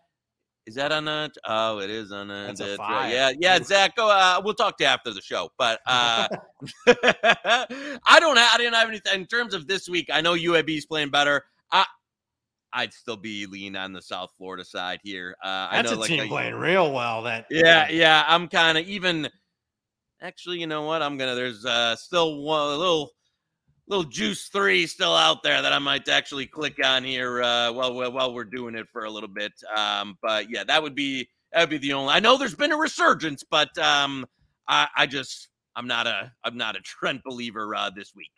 [0.65, 1.29] is that on a?
[1.45, 2.53] Oh, it is on a.
[2.57, 2.77] a
[3.09, 3.95] yeah, yeah, Zach.
[3.95, 4.09] Go.
[4.09, 5.49] Uh, we'll talk to you after the show.
[5.57, 6.27] But uh,
[6.87, 8.37] I don't.
[8.37, 10.09] Have, I didn't have anything in terms of this week.
[10.13, 11.43] I know UAB is playing better.
[11.71, 11.85] I
[12.73, 15.35] I'd still be leaning on the South Florida side here.
[15.43, 17.23] Uh, That's I know, a like, team playing real well.
[17.23, 18.23] That yeah, yeah.
[18.27, 19.29] I'm kind of even.
[20.21, 21.01] Actually, you know what?
[21.01, 21.35] I'm gonna.
[21.35, 23.11] There's uh, still one a little
[23.87, 27.93] little juice three still out there that I might actually click on here uh, while
[28.11, 29.51] while we're doing it for a little bit.
[29.75, 32.13] Um, but yeah, that would be that would be the only.
[32.13, 34.25] I know there's been a resurgence, but um,
[34.67, 38.31] I, I just I'm not a I'm not a trend believer uh, this week.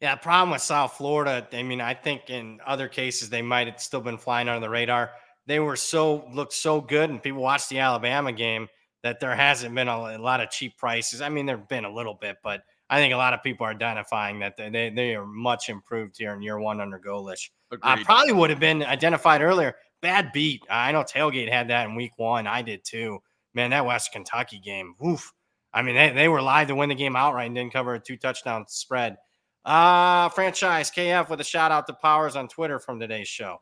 [0.00, 1.46] Yeah, problem with South Florida.
[1.52, 4.70] I mean, I think in other cases they might have still been flying under the
[4.70, 5.10] radar.
[5.46, 8.68] They were so looked so good, and people watched the Alabama game
[9.02, 11.20] that there hasn't been a, a lot of cheap prices.
[11.20, 13.70] I mean, there've been a little bit, but I think a lot of people are
[13.70, 17.50] identifying that they they, they are much improved here in year one under Golesh.
[17.82, 19.74] Uh, probably would have been identified earlier.
[20.00, 20.62] Bad beat.
[20.70, 22.46] I know Tailgate had that in week one.
[22.46, 23.18] I did too.
[23.52, 24.94] Man, that West Kentucky game.
[25.04, 25.32] Oof.
[25.72, 28.00] I mean, they, they were live to win the game outright and didn't cover a
[28.00, 29.16] two touchdown spread.
[29.64, 33.60] Uh, franchise KF with a shout out to Powers on Twitter from today's show.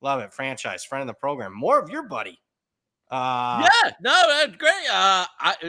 [0.00, 0.32] Love it.
[0.32, 1.54] Franchise, friend of the program.
[1.54, 2.38] More of your buddy.
[3.10, 4.72] Uh, yeah, no, that's great.
[4.90, 5.68] Uh, I uh,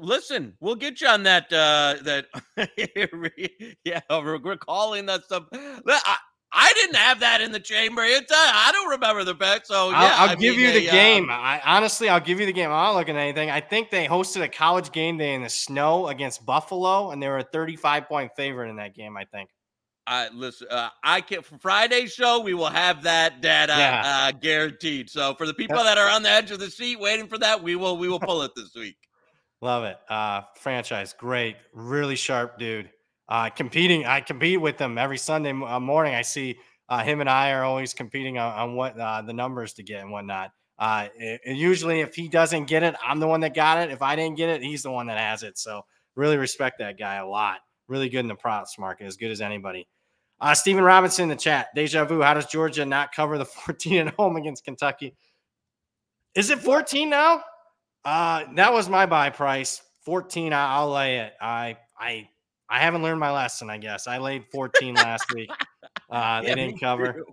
[0.00, 0.54] listen.
[0.58, 1.44] We'll get you on that.
[1.52, 2.26] Uh, that
[3.84, 5.44] yeah, we're calling that stuff.
[5.52, 6.16] I,
[6.54, 8.02] I didn't have that in the chamber.
[8.02, 9.66] It's uh, I don't remember the bet.
[9.66, 11.28] So yeah, I'll, I'll give mean, you the uh, game.
[11.30, 12.66] I honestly, I'll give you the game.
[12.66, 13.50] I'm not looking at anything.
[13.50, 17.28] I think they hosted a college game day in the snow against Buffalo, and they
[17.28, 19.16] were a 35 point favorite in that game.
[19.16, 19.48] I think.
[20.06, 20.66] I listen.
[20.70, 22.40] Uh, I can for Friday's show.
[22.40, 24.02] We will have that data yeah.
[24.04, 25.08] uh, guaranteed.
[25.08, 27.62] So for the people that are on the edge of the seat waiting for that,
[27.62, 28.96] we will we will pull it this week.
[29.62, 29.96] Love it.
[30.08, 32.90] Uh, franchise, great, really sharp dude
[33.28, 34.04] uh, competing.
[34.06, 36.14] I compete with them every Sunday uh, morning.
[36.14, 36.56] I see
[36.88, 40.02] uh, him and I are always competing on, on what uh, the numbers to get
[40.02, 40.50] and whatnot.
[40.78, 41.08] Uh,
[41.46, 43.90] and usually, if he doesn't get it, I'm the one that got it.
[43.90, 45.56] If I didn't get it, he's the one that has it.
[45.58, 45.82] So
[46.16, 47.58] really respect that guy a lot.
[47.88, 49.86] Really good in the props market, as good as anybody.
[50.40, 51.68] Uh, Stephen Robinson in the chat.
[51.74, 52.20] Deja vu.
[52.20, 55.14] How does Georgia not cover the 14 at home against Kentucky?
[56.34, 57.42] Is it 14 now?
[58.04, 59.80] Uh, that was my buy price.
[60.04, 60.52] 14.
[60.52, 61.34] I'll lay it.
[61.40, 62.28] I I
[62.72, 64.06] I haven't learned my lesson, I guess.
[64.06, 65.50] I laid 14 last week.
[66.10, 67.12] Uh, they yeah, didn't cover.
[67.12, 67.24] Too.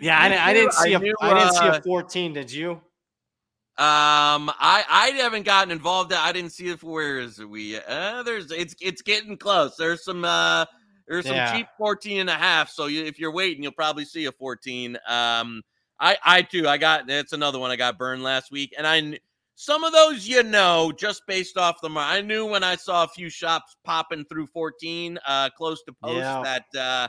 [0.00, 2.32] Yeah, I, I, didn't see I a, knew, I didn't see a uh 14.
[2.32, 2.70] Did you?
[2.70, 6.12] Um, I I haven't gotten involved.
[6.12, 6.82] I didn't see it.
[6.82, 7.78] Where is we?
[7.78, 9.76] Uh, there's it's it's getting close.
[9.76, 10.66] There's some uh
[11.06, 11.56] there's some yeah.
[11.56, 12.70] cheap 14 and a half.
[12.70, 14.96] So you, if you're waiting, you'll probably see a 14.
[15.06, 15.62] Um,
[16.00, 19.18] I I too I got that's another one I got burned last week, and I
[19.60, 23.08] some of those you know just based off the I knew when I saw a
[23.08, 26.42] few shops popping through 14 uh close to post yeah.
[26.44, 27.08] that uh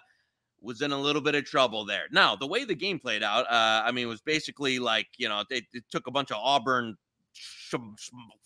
[0.59, 2.05] was in a little bit of trouble there.
[2.11, 5.29] Now, the way the game played out, uh I mean it was basically like, you
[5.29, 6.97] know, they, they took a bunch of Auburn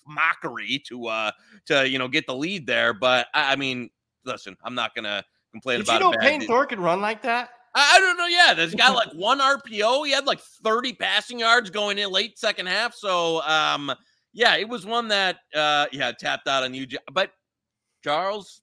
[0.05, 1.31] mockery to uh
[1.67, 3.89] to you know get the lead there, but I, I mean,
[4.25, 5.99] listen, I'm not going to complain about it.
[5.99, 7.51] Did about you know Payton Thorne could run like that?
[7.75, 8.27] I, don't know.
[8.27, 10.05] Yeah, this guy like one RPO.
[10.05, 12.93] He had like 30 passing yards going in late second half.
[12.93, 13.91] So, um,
[14.31, 16.87] yeah, it was one that, uh, yeah, tapped out on you.
[17.11, 17.31] But
[18.03, 18.61] Charles,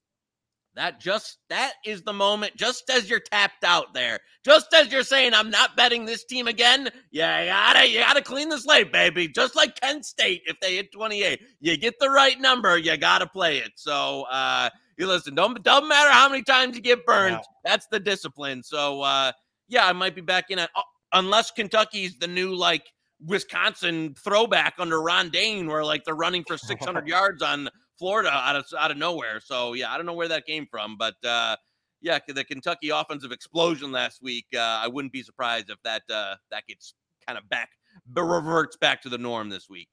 [0.75, 2.55] that just that is the moment.
[2.55, 6.47] Just as you're tapped out there, just as you're saying, "I'm not betting this team
[6.47, 9.27] again." Yeah, you gotta you gotta clean the slate, baby.
[9.27, 13.27] Just like Kent State, if they hit 28, you get the right number, you gotta
[13.27, 13.71] play it.
[13.75, 14.69] So, uh,
[15.01, 17.39] you listen, don't doesn't matter how many times you get burned.
[17.41, 17.41] Yeah.
[17.65, 18.61] That's the discipline.
[18.61, 19.31] So uh,
[19.67, 20.83] yeah, I might be back in at uh,
[21.13, 22.83] unless Kentucky's the new like
[23.25, 28.55] Wisconsin throwback under Ron Dayne, where like they're running for 600 yards on Florida out
[28.55, 29.41] of out of nowhere.
[29.43, 31.55] So yeah, I don't know where that came from, but uh,
[32.01, 34.45] yeah, the Kentucky offensive explosion last week.
[34.53, 36.93] Uh, I wouldn't be surprised if that uh, that gets
[37.25, 37.69] kind of back
[38.15, 39.89] reverts back to the norm this week.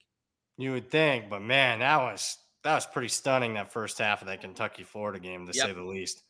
[0.57, 4.27] You would think, but man, that was that was pretty stunning that first half of
[4.27, 5.67] that Kentucky Florida game, to yep.
[5.67, 6.23] say the least.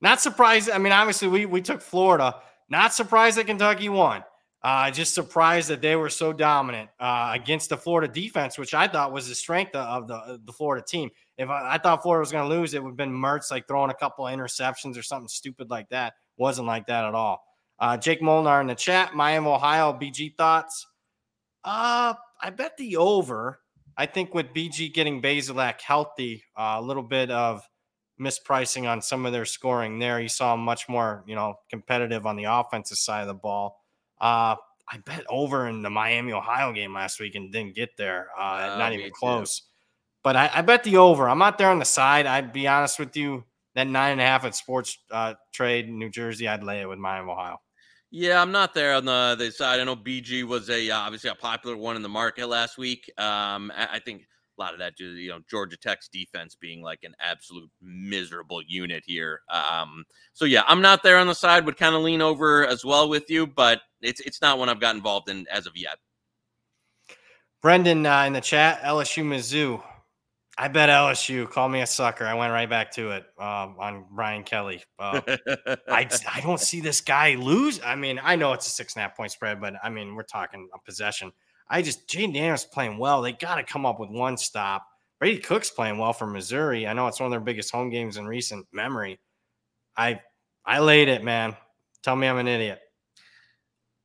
[0.00, 0.70] Not surprised.
[0.70, 2.36] I mean, obviously, we we took Florida.
[2.68, 4.24] Not surprised that Kentucky won.
[4.62, 8.88] Uh, just surprised that they were so dominant uh, against the Florida defense, which I
[8.88, 11.10] thought was the strength of the the Florida team.
[11.36, 13.68] If I, I thought Florida was going to lose, it would have been Mertz like
[13.68, 16.14] throwing a couple of interceptions or something stupid like that.
[16.36, 17.44] Wasn't like that at all.
[17.78, 20.86] Uh, Jake Molnar in the chat, Miami, Ohio, BG thoughts.
[21.64, 23.60] Uh, I bet the over.
[23.96, 27.62] I think with BG getting Bazelak healthy, uh, a little bit of
[28.20, 30.20] mispricing on some of their scoring there.
[30.20, 33.80] You saw much more, you know, competitive on the offensive side of the ball.
[34.20, 34.56] Uh,
[34.90, 38.28] I bet over in the Miami Ohio game last week and didn't get there.
[38.38, 39.60] Uh, oh, not even close.
[39.60, 39.66] Too.
[40.22, 41.28] But I, I, bet the over.
[41.28, 42.26] I'm not there on the side.
[42.26, 43.44] I'd be honest with you.
[43.74, 46.98] That nine and a half at Sports uh, Trade New Jersey, I'd lay it with
[46.98, 47.60] Miami Ohio.
[48.16, 49.80] Yeah, I'm not there on the, the side.
[49.80, 53.10] I know BG was a uh, obviously a popular one in the market last week.
[53.18, 54.22] Um, I think
[54.56, 59.02] a lot of that you know Georgia Tech's defense being like an absolute miserable unit
[59.04, 59.40] here.
[59.50, 61.66] Um, so yeah, I'm not there on the side.
[61.66, 64.78] Would kind of lean over as well with you, but it's it's not one I've
[64.78, 65.96] got involved in as of yet.
[67.62, 69.82] Brendan uh, in the chat, LSU Mizzou.
[70.56, 71.50] I bet LSU.
[71.50, 72.24] Call me a sucker.
[72.24, 74.82] I went right back to it um, on Brian Kelly.
[74.98, 75.20] Uh,
[75.88, 77.80] I I don't see this guy lose.
[77.84, 80.14] I mean, I know it's a six and a half point spread, but I mean,
[80.14, 81.32] we're talking a possession.
[81.68, 83.20] I just Jayden Daniels playing well.
[83.20, 84.86] They got to come up with one stop.
[85.18, 86.86] Brady Cook's playing well for Missouri.
[86.86, 89.18] I know it's one of their biggest home games in recent memory.
[89.96, 90.20] I
[90.64, 91.56] I laid it, man.
[92.02, 92.80] Tell me I'm an idiot.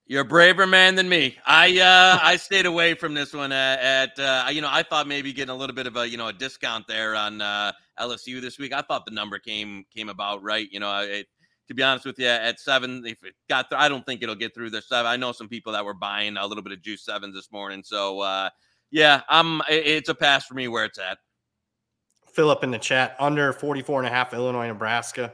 [0.09, 1.37] You're a braver man than me.
[1.45, 5.07] I uh, I stayed away from this one at, at uh, you know I thought
[5.07, 8.41] maybe getting a little bit of a you know a discount there on uh, LSU
[8.41, 8.73] this week.
[8.73, 10.67] I thought the number came came about right.
[10.71, 11.27] You know, it,
[11.67, 14.33] to be honest with you, at seven, if it got, th- I don't think it'll
[14.33, 15.05] get through the seven.
[15.05, 17.83] I know some people that were buying a little bit of juice sevens this morning.
[17.85, 18.49] So uh,
[18.89, 19.61] yeah, I'm.
[19.69, 21.19] It's a pass for me where it's at.
[22.33, 25.33] Philip in the chat under 44 and a half Illinois Nebraska.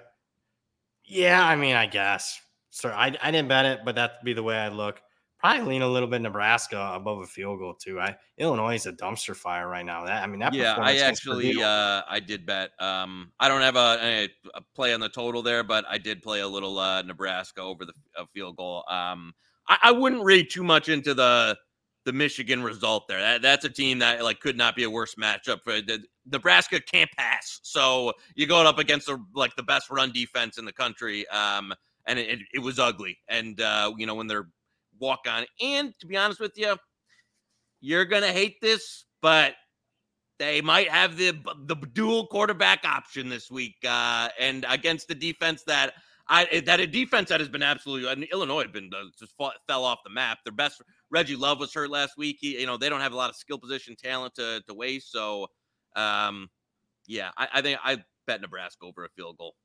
[1.05, 2.41] Yeah, I mean, I guess.
[2.75, 5.01] So I, I didn't bet it, but that'd be the way I look.
[5.39, 8.01] Probably lean a little bit Nebraska above a field goal too.
[8.01, 10.05] I Illinois is a dumpster fire right now.
[10.05, 10.53] That I mean that.
[10.53, 12.71] Yeah, I actually uh, I did bet.
[12.81, 16.21] Um, I don't have a, a, a, play on the total there, but I did
[16.21, 17.93] play a little uh, Nebraska over the
[18.33, 18.83] field goal.
[18.89, 19.33] Um,
[19.69, 21.57] I, I wouldn't read too much into the
[22.03, 23.19] the Michigan result there.
[23.19, 26.81] That, that's a team that like could not be a worse matchup for the, Nebraska
[26.81, 27.61] can't pass.
[27.63, 31.27] So you're going up against the, like the best run defense in the country.
[31.29, 31.73] Um,
[32.07, 33.17] and it, it was ugly.
[33.27, 34.47] And uh, you know when they're
[34.99, 36.75] walk on, and to be honest with you,
[37.81, 39.53] you're gonna hate this, but
[40.39, 41.33] they might have the
[41.65, 45.93] the dual quarterback option this week, uh, and against the defense that
[46.27, 49.35] I eh, that a defense that has been absolutely and Illinois had been uh, just
[49.37, 50.39] fought, fell off the map.
[50.43, 50.81] Their best
[51.11, 52.37] Reggie Love was hurt last week.
[52.39, 55.11] He, you know, they don't have a lot of skill position talent to to waste.
[55.11, 55.47] So,
[55.95, 56.49] um,
[57.07, 59.55] yeah, I, I think I bet Nebraska over a field goal.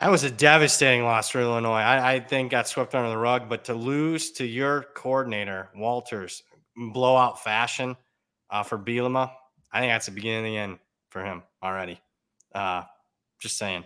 [0.00, 1.80] That was a devastating loss for Illinois.
[1.80, 6.42] I, I, think got swept under the rug, but to lose to your coordinator, Walters,
[6.76, 7.96] blowout fashion
[8.50, 9.30] uh, for Bielema,
[9.72, 11.98] I think that's the beginning of the end for him already.
[12.54, 12.82] Uh,
[13.40, 13.84] just saying.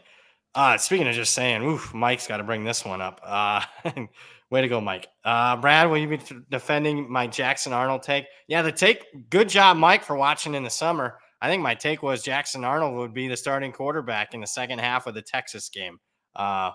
[0.55, 3.20] Uh, speaking of just saying, oof, Mike's got to bring this one up.
[3.22, 3.62] Uh,
[4.51, 5.09] way to go, Mike.
[5.24, 6.18] Uh, Brad, will you be
[6.51, 8.26] defending my Jackson Arnold take?
[8.49, 9.30] Yeah, the take.
[9.30, 11.18] Good job, Mike, for watching in the summer.
[11.43, 14.78] I think my take was Jackson Arnold would be the starting quarterback in the second
[14.78, 15.99] half of the Texas game.
[16.36, 16.72] Uh,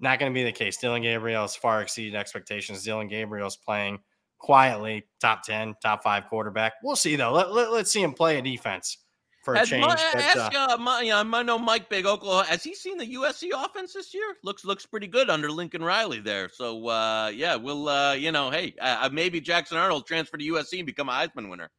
[0.00, 0.76] not going to be the case.
[0.76, 2.82] Dillon Gabriel has far exceeded expectations.
[2.82, 4.00] Dillon Gabriel's playing
[4.38, 6.74] quietly, top 10, top five quarterback.
[6.82, 7.32] We'll see, though.
[7.32, 8.98] Let, let, us see him play a defense
[9.44, 9.86] for a has change.
[9.86, 12.48] but, ask, uh, uh, my, I know Mike Big Oklahoma.
[12.48, 14.36] Has he seen the USC offense this year?
[14.42, 16.48] Looks looks pretty good under Lincoln Riley there.
[16.48, 20.78] So, uh, yeah, we'll, uh, you know, hey, uh, maybe Jackson Arnold transfer to USC
[20.78, 21.70] and become a Heisman winner.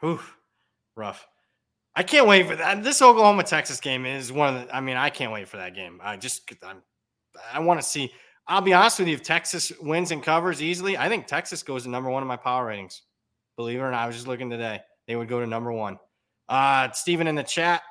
[0.00, 0.20] Whew
[0.98, 1.26] rough.
[1.94, 2.82] I can't wait for that.
[2.82, 4.76] This Oklahoma Texas game is one of the.
[4.76, 6.00] I mean, I can't wait for that game.
[6.02, 6.82] I just I'm,
[7.52, 8.12] I want to see.
[8.46, 9.14] I'll be honest with you.
[9.14, 12.36] If Texas wins and covers easily, I think Texas goes to number one in my
[12.36, 13.02] power ratings.
[13.56, 14.80] Believe it or not, I was just looking today.
[15.06, 15.98] They would go to number one.
[16.48, 17.82] Uh, Stephen in the chat,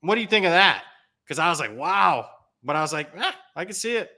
[0.00, 0.82] what do you think of that?
[1.24, 2.28] Because I was like, wow,
[2.62, 4.10] but I was like, eh, I can see it.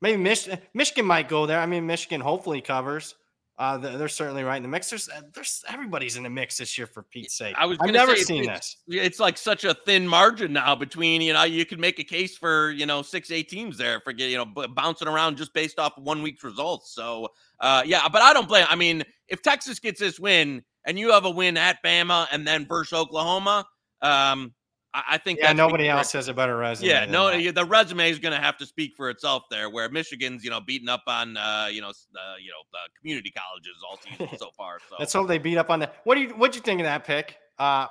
[0.00, 1.60] Maybe Mich- Michigan might go there.
[1.60, 3.14] I mean, Michigan hopefully covers.
[3.58, 4.88] Uh, they're certainly right in the mix.
[4.88, 7.54] There's, uh, there's everybody's in the mix this year for Pete's sake.
[7.58, 8.98] I was I've never say, seen it's, this.
[8.98, 12.36] It's like such a thin margin now between you know you could make a case
[12.36, 15.92] for you know six eight teams there for you know bouncing around just based off
[15.98, 16.94] one week's results.
[16.94, 17.28] So
[17.60, 18.66] uh, yeah, but I don't blame.
[18.68, 22.46] I mean, if Texas gets this win and you have a win at Bama and
[22.46, 23.66] then versus Oklahoma,
[24.00, 24.54] um,
[24.94, 26.88] I, think yeah, nobody else has a better resume.
[26.88, 27.54] Yeah, no, that.
[27.54, 29.70] the resume is going to have to speak for itself there.
[29.70, 33.32] Where Michigan's, you know, beating up on, uh, you know, uh, you know, uh, community
[33.32, 34.78] colleges all season so far.
[34.90, 35.96] So let's hope they beat up on that.
[36.04, 37.86] What do you what do you think of that pick, uh,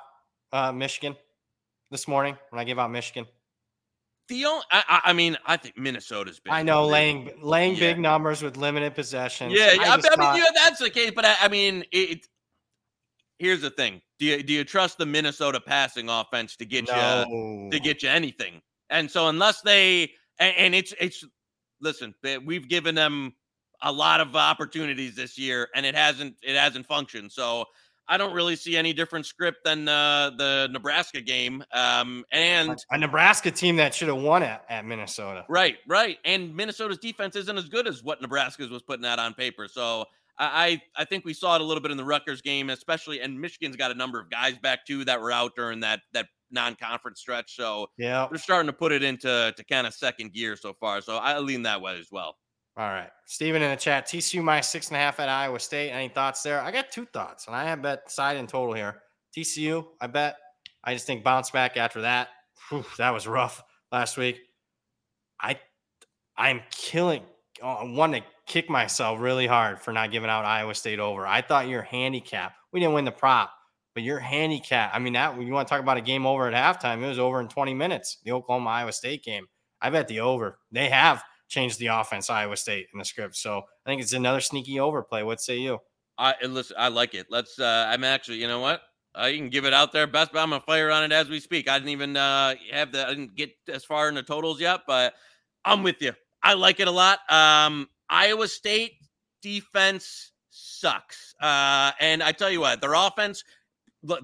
[0.52, 1.16] uh, Michigan,
[1.90, 3.26] this morning when I gave out Michigan?
[4.28, 6.54] The only, I, I mean, I think Minnesota's been.
[6.54, 7.80] I know laying laying yeah.
[7.80, 9.52] big numbers with limited possessions.
[9.52, 11.10] Yeah, I, I, I mean, thought, yeah, that's the case.
[11.14, 12.26] But I, I mean, it,
[13.38, 17.26] here's the thing: do you do you trust the Minnesota passing offense to get no.
[17.28, 18.62] you to get you anything?
[18.88, 21.24] And so unless they and, and it's it's
[21.80, 22.14] listen,
[22.44, 23.34] we've given them
[23.82, 27.32] a lot of opportunities this year, and it hasn't it hasn't functioned.
[27.32, 27.64] So
[28.06, 31.64] I don't really see any different script than uh, the Nebraska game.
[31.72, 35.44] Um, and a Nebraska team that should have won at, at Minnesota.
[35.48, 36.18] Right, right.
[36.24, 39.66] And Minnesota's defense isn't as good as what Nebraska's was putting out on paper.
[39.66, 40.04] So
[40.38, 43.40] I I think we saw it a little bit in the Rutgers game, especially, and
[43.40, 47.20] Michigan's got a number of guys back too that were out during that that non-conference
[47.20, 47.56] stretch.
[47.56, 51.00] So yeah, they're starting to put it into to kind of second gear so far.
[51.00, 52.36] So I lean that way as well.
[52.76, 55.90] All right, Steven in the chat, TCU minus six and a half at Iowa State.
[55.90, 56.60] Any thoughts there?
[56.60, 59.02] I got two thoughts, and I have bet side in total here.
[59.36, 60.36] TCU, I bet.
[60.82, 62.28] I just think bounce back after that.
[62.70, 64.40] Whew, that was rough last week.
[65.40, 65.58] I
[66.36, 67.22] I'm killing.
[67.62, 71.26] I want to kick myself really hard for not giving out Iowa State over.
[71.26, 73.52] I thought your handicap, we didn't win the prop,
[73.94, 76.54] But your handicap, I mean, that you want to talk about a game over at
[76.80, 79.46] halftime, it was over in 20 minutes, the Oklahoma Iowa State game.
[79.80, 80.58] I bet the over.
[80.70, 83.36] They have changed the offense, Iowa State, in the script.
[83.36, 85.22] So I think it's another sneaky overplay.
[85.22, 85.78] What say you?
[86.18, 87.26] I listen, I like it.
[87.30, 88.82] Let's uh I'm actually, you know what?
[89.18, 90.06] Uh, you can give it out there.
[90.06, 91.68] Best, but I'm gonna fire on it as we speak.
[91.68, 94.80] I didn't even uh have the I didn't get as far in the totals yet,
[94.86, 95.14] but
[95.64, 96.12] I'm with you.
[96.42, 97.20] I like it a lot.
[97.30, 98.92] Um Iowa State
[99.40, 101.34] defense sucks.
[101.40, 103.42] Uh and I tell you what, their offense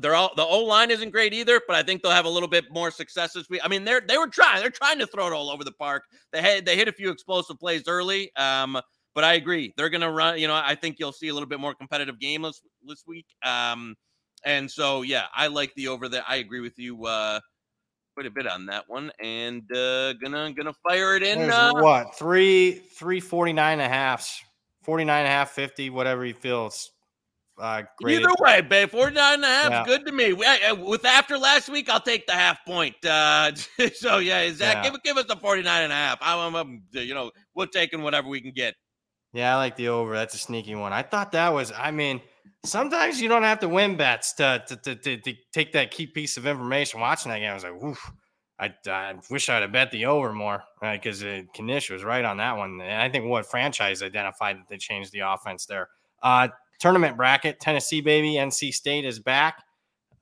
[0.00, 2.48] they're all the O line isn't great either, but I think they'll have a little
[2.48, 3.60] bit more success this week.
[3.62, 6.02] I mean, they're they were trying, they're trying to throw it all over the park.
[6.32, 8.34] They had they hit a few explosive plays early.
[8.36, 8.80] Um,
[9.14, 10.38] but I agree, they're gonna run.
[10.38, 13.26] You know, I think you'll see a little bit more competitive game this, this week.
[13.44, 13.94] Um,
[14.44, 16.24] and so yeah, I like the over there.
[16.28, 17.40] I agree with you uh
[18.18, 21.48] quite a bit on that one, and uh gonna gonna fire it in.
[21.48, 24.42] Uh, what three three forty nine and a half,
[24.82, 26.66] 49 and a half, 50, whatever you feel.
[26.66, 26.90] It's
[27.60, 29.84] uh, Either way, babe, 49 and a half, yeah.
[29.84, 30.32] good to me.
[30.32, 32.96] With after last week, I'll take the half point.
[33.04, 33.52] Uh,
[33.94, 34.90] so, yeah, Zach, yeah.
[34.90, 36.18] Give, give us the 49 and a half.
[36.20, 38.74] I'm, I'm, you know, we're taking whatever we can get.
[39.32, 40.14] Yeah, I like the over.
[40.14, 40.92] That's a sneaky one.
[40.92, 42.20] I thought that was, I mean,
[42.64, 46.06] sometimes you don't have to win bets to, to, to, to, to take that key
[46.06, 47.00] piece of information.
[47.00, 48.12] Watching that game, I was like, oof.
[48.60, 51.46] I, I wish I'd have bet the over more because right?
[51.56, 52.80] uh, Knish was right on that one.
[52.80, 55.88] And I think what franchise identified that they changed the offense there.
[56.22, 56.48] Uh,
[56.80, 57.60] tournament bracket.
[57.60, 58.34] Tennessee, baby.
[58.34, 59.62] NC State is back.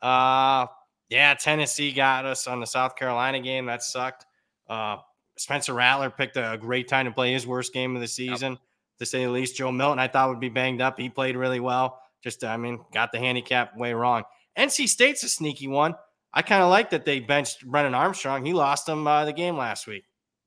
[0.03, 0.67] Uh,
[1.09, 3.67] yeah, Tennessee got us on the South Carolina game.
[3.67, 4.27] That sucked.
[4.69, 4.99] Uh,
[5.39, 8.61] Spencer Rattler picked a great time to play his worst game of the season, yep.
[8.99, 9.57] to say the least.
[9.57, 10.99] Joe Milton, I thought would be banged up.
[10.99, 12.01] He played really well.
[12.27, 14.25] Just, I mean, got the handicap way wrong.
[14.59, 15.95] NC State's a sneaky one.
[16.35, 18.45] I kind of like that they benched Brennan Armstrong.
[18.45, 20.03] He lost them uh, the game last week.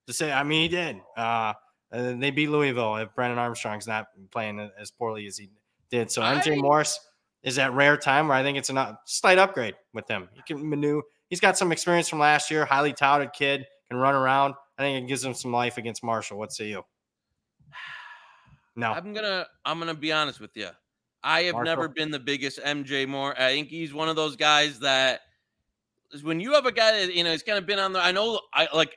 [0.08, 0.98] To say, I mean, he did.
[1.16, 1.54] Uh,
[1.90, 5.52] they beat Louisville if Brennan Armstrong's not playing as poorly as he
[5.90, 6.12] did.
[6.12, 7.00] So MJ I, Morris
[7.44, 10.28] is that rare time where I think it's a slight upgrade with him.
[10.34, 11.04] He can maneuver.
[11.30, 12.66] He's got some experience from last year.
[12.66, 14.56] Highly touted kid, can run around.
[14.78, 16.38] I think it gives him some life against Marshall.
[16.38, 16.84] What say you?
[18.76, 20.70] No, I'm gonna I'm gonna be honest with you.
[21.24, 21.66] I have Marshall.
[21.66, 23.34] never been the biggest MJ Moore.
[23.40, 25.22] I think he's one of those guys that
[26.24, 28.00] when you have a guy that you know he's kind of been on the.
[28.00, 28.96] I know I like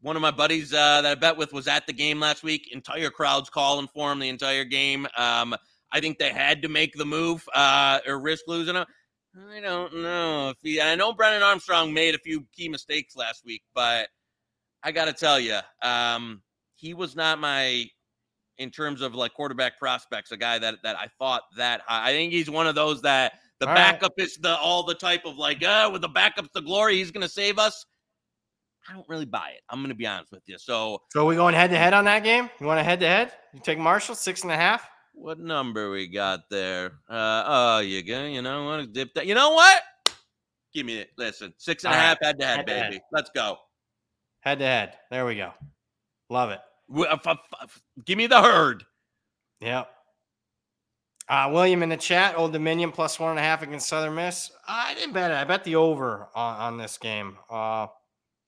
[0.00, 2.72] one of my buddies uh, that I bet with was at the game last week.
[2.72, 5.06] Entire crowds calling for him the entire game.
[5.16, 5.54] Um,
[5.90, 8.86] I think they had to make the move uh, or risk losing him.
[9.50, 10.80] I don't know if he.
[10.80, 14.08] I know Brennan Armstrong made a few key mistakes last week, but
[14.82, 16.42] I got to tell you, um,
[16.74, 17.86] he was not my
[18.58, 22.10] in terms of like quarterback prospects, a guy that that I thought that high.
[22.10, 24.26] I think he's one of those that the all backup right.
[24.26, 27.28] is the all the type of like, uh, with the backup's the glory, he's gonna
[27.28, 27.84] save us.
[28.88, 29.62] I don't really buy it.
[29.68, 30.58] I'm gonna be honest with you.
[30.58, 32.50] So, so are we going head to head on that game?
[32.60, 33.32] You want to head to head?
[33.54, 34.88] You take Marshall six and a half.
[35.14, 36.92] What number we got there?
[37.08, 38.24] Uh, oh, you go.
[38.24, 38.92] You know what?
[38.92, 39.26] Dip that.
[39.26, 39.82] You know what?
[40.74, 41.10] Give me it.
[41.18, 42.28] Listen, six and All a half right.
[42.28, 42.94] head to head, baby.
[42.94, 43.02] Head.
[43.12, 43.58] Let's go.
[44.40, 44.94] Head to head.
[45.10, 45.52] There we go.
[46.30, 46.60] Love it.
[48.04, 48.84] Give me the herd.
[49.60, 49.88] Yep.
[51.28, 54.50] Uh, William in the chat, Old Dominion plus one and a half against Southern Miss.
[54.66, 55.34] I didn't bet it.
[55.34, 57.38] I bet the over on, on this game.
[57.48, 57.86] Uh,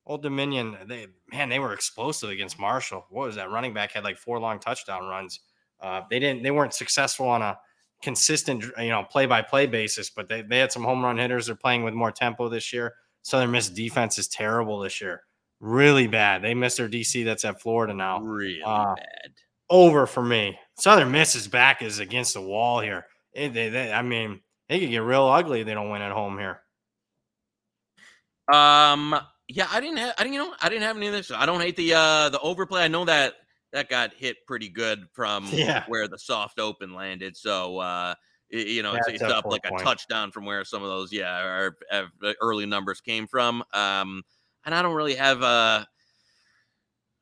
[0.05, 3.05] Old Dominion, they man, they were explosive against Marshall.
[3.09, 3.49] What was that?
[3.49, 5.39] Running back had like four long touchdown runs.
[5.81, 6.43] Uh, they didn't.
[6.43, 7.57] They weren't successful on a
[8.01, 11.47] consistent, you know, play by play basis, but they, they had some home run hitters.
[11.47, 12.93] They're playing with more tempo this year.
[13.23, 15.23] Southern Miss defense is terrible this year.
[15.59, 16.41] Really bad.
[16.41, 18.19] They missed their DC that's at Florida now.
[18.19, 19.31] Really uh, bad.
[19.69, 20.59] Over for me.
[20.77, 23.05] Southern Miss's back is against the wall here.
[23.33, 26.11] It, they, they, I mean, they could get real ugly if they don't win at
[26.11, 26.61] home here.
[28.51, 29.15] Um.
[29.47, 30.15] Yeah, I didn't have.
[30.17, 30.33] I didn't.
[30.33, 31.31] You know, I didn't have any of this.
[31.31, 32.83] I don't hate the uh the overplay.
[32.83, 33.35] I know that
[33.73, 35.83] that got hit pretty good from yeah.
[35.87, 37.37] where the soft open landed.
[37.37, 38.15] So uh,
[38.49, 39.81] you know, it's, it's up like point.
[39.81, 43.63] a touchdown from where some of those, yeah, are, are early numbers came from.
[43.73, 44.23] Um,
[44.65, 45.85] and I don't really have uh,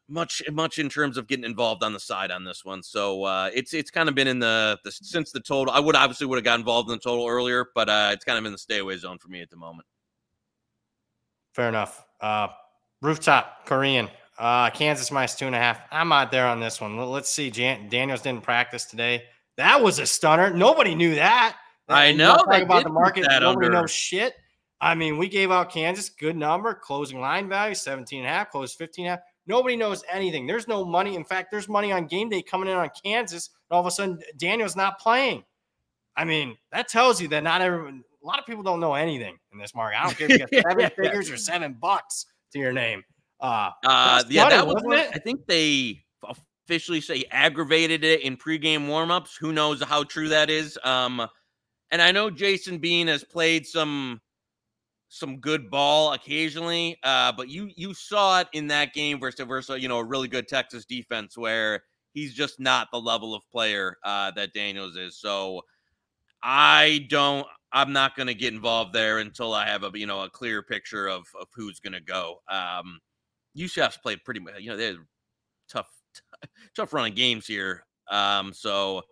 [0.08, 2.84] much much in terms of getting involved on the side on this one.
[2.84, 5.74] So uh, it's it's kind of been in the, the since the total.
[5.74, 8.38] I would obviously would have got involved in the total earlier, but uh, it's kind
[8.38, 9.88] of in the stay away zone for me at the moment.
[11.54, 12.06] Fair enough.
[12.20, 12.48] Uh,
[13.02, 15.82] rooftop Korean uh, Kansas minus two and a half.
[15.92, 16.98] I'm out there on this one.
[16.98, 17.52] Let's see.
[17.52, 19.24] Jan- Daniels didn't practice today.
[19.58, 20.52] That was a stunner.
[20.52, 21.58] Nobody knew that.
[21.88, 22.36] I know.
[22.36, 23.26] Talk about the market.
[23.30, 23.70] Nobody under.
[23.70, 24.34] knows shit.
[24.82, 28.52] I mean, we gave out Kansas good number, closing line value 17 and a half,
[28.52, 29.26] closed 15 and a half.
[29.46, 30.48] Nobody knows anything.
[30.48, 31.16] There's no money.
[31.16, 33.50] In fact, there's money on game day coming in on Kansas.
[33.70, 35.44] And all of a sudden, Daniel's not playing.
[36.16, 39.38] I mean, that tells you that not everyone, a lot of people don't know anything
[39.52, 40.00] in this market.
[40.00, 43.04] I don't care if you got seven figures or seven bucks to your name.
[43.40, 45.10] Uh, uh yeah, that was it.
[45.14, 46.04] I think they
[46.66, 49.38] officially say aggravated it in pregame warmups.
[49.40, 50.80] Who knows how true that is?
[50.84, 51.28] Um,
[51.92, 54.22] and I know Jason Bean has played some
[55.14, 59.80] some good ball occasionally, uh, but you you saw it in that game versus versus
[59.80, 61.84] you know a really good Texas defense where
[62.14, 65.16] he's just not the level of player uh, that Daniels is.
[65.16, 65.62] So
[66.42, 67.46] I don't.
[67.72, 70.64] I'm not going to get involved there until I have a you know a clear
[70.64, 72.42] picture of of who's going to go.
[72.50, 73.00] Um,
[73.56, 74.56] UCF's played pretty much.
[74.62, 75.06] You know they're
[75.70, 75.90] tough
[76.76, 77.86] tough running games here.
[78.10, 79.04] Um, so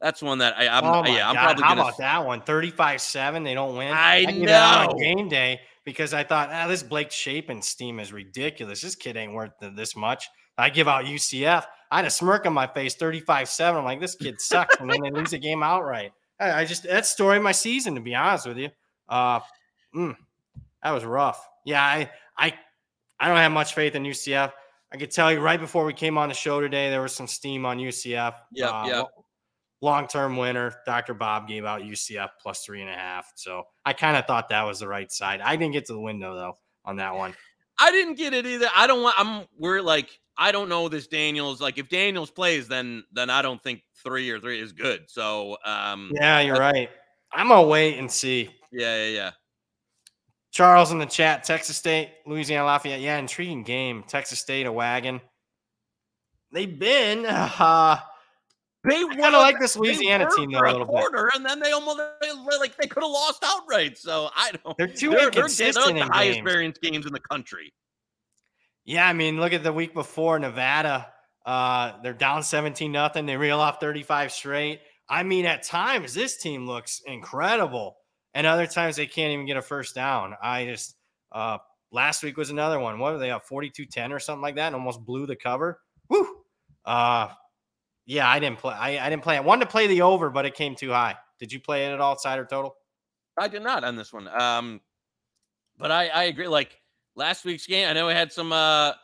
[0.00, 1.44] that's one that I, I'm, oh yeah, I'm God.
[1.44, 2.40] probably How gonna, about that one?
[2.42, 3.92] 35-7, they don't win.
[3.92, 4.94] I on know.
[4.98, 8.80] game day because I thought, ah, this Blake Shapen steam is ridiculous.
[8.80, 10.28] This kid ain't worth this much.
[10.58, 11.64] I give out UCF.
[11.90, 13.74] I had a smirk on my face, 35-7.
[13.76, 14.76] I'm like, this kid sucks.
[14.76, 16.12] and then they lose the game outright.
[16.38, 18.70] I, I just that's story of my season, to be honest with you.
[19.08, 19.40] Uh
[19.94, 20.16] mm,
[20.82, 21.46] that was rough.
[21.64, 22.54] Yeah, I I
[23.18, 24.52] I don't have much faith in UCF.
[24.92, 27.26] I could tell you right before we came on the show today, there was some
[27.26, 28.34] steam on UCF.
[28.52, 29.06] Yeah, Uh, yep.
[29.80, 30.74] Long term winner.
[30.84, 31.14] Dr.
[31.14, 33.32] Bob gave out UCF plus three and a half.
[33.34, 35.40] So I kind of thought that was the right side.
[35.40, 36.54] I didn't get to the window though
[36.84, 37.34] on that one.
[37.78, 38.68] I didn't get it either.
[38.76, 39.18] I don't want.
[39.18, 39.46] I'm.
[39.58, 40.08] We're like.
[40.36, 41.60] I don't know this Daniels.
[41.60, 45.04] Like if Daniels plays, then then I don't think three or three is good.
[45.08, 46.10] So um.
[46.14, 46.90] Yeah, you're right.
[47.32, 48.50] I'm gonna wait and see.
[48.70, 49.30] Yeah, yeah, yeah.
[50.50, 53.00] Charles in the chat, Texas State, Louisiana Lafayette.
[53.00, 54.02] Yeah, intriguing game.
[54.06, 55.20] Texas State, a wagon.
[56.52, 58.00] They've been uh,
[58.82, 60.88] They kind of like this Louisiana team though a little bit.
[60.88, 63.98] quarter, and then they almost they, like they could have lost outright.
[63.98, 64.76] So I don't.
[64.78, 66.50] They're too they're, they're, inconsistent they're in the highest games.
[66.50, 67.74] variance games in the country.
[68.86, 71.08] Yeah, I mean, look at the week before Nevada.
[71.44, 73.26] Uh, they're down 17 nothing.
[73.26, 74.80] They reel off 35 straight.
[75.08, 77.96] I mean, at times this team looks incredible,
[78.32, 80.34] and other times they can't even get a first down.
[80.42, 80.96] I just
[81.32, 81.58] uh
[81.92, 82.98] last week was another one.
[82.98, 85.80] What were they up 42-10 or something like that, and almost blew the cover.
[86.08, 86.26] Woo!
[86.86, 87.28] Uh
[88.10, 88.74] yeah, I didn't play.
[88.74, 89.36] I, I didn't play.
[89.36, 91.14] I wanted to play the over, but it came too high.
[91.38, 92.74] Did you play it at all, side or total?
[93.38, 94.26] I did not on this one.
[94.26, 94.80] Um,
[95.78, 96.48] but I I agree.
[96.48, 96.76] Like
[97.14, 98.94] last week's game, I know we had some uh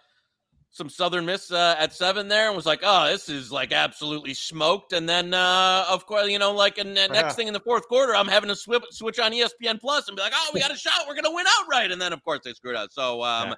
[0.71, 4.35] some Southern Miss uh, at seven there, and was like, oh, this is like absolutely
[4.35, 4.93] smoked.
[4.93, 7.07] And then uh of course, you know, like and Yeah.
[7.13, 10.17] next thing in the fourth quarter, I'm having to swip, switch on ESPN Plus and
[10.17, 11.93] be like, oh, we got a shot, we're gonna win outright.
[11.93, 12.93] And then of course they screwed out.
[12.93, 13.55] So um,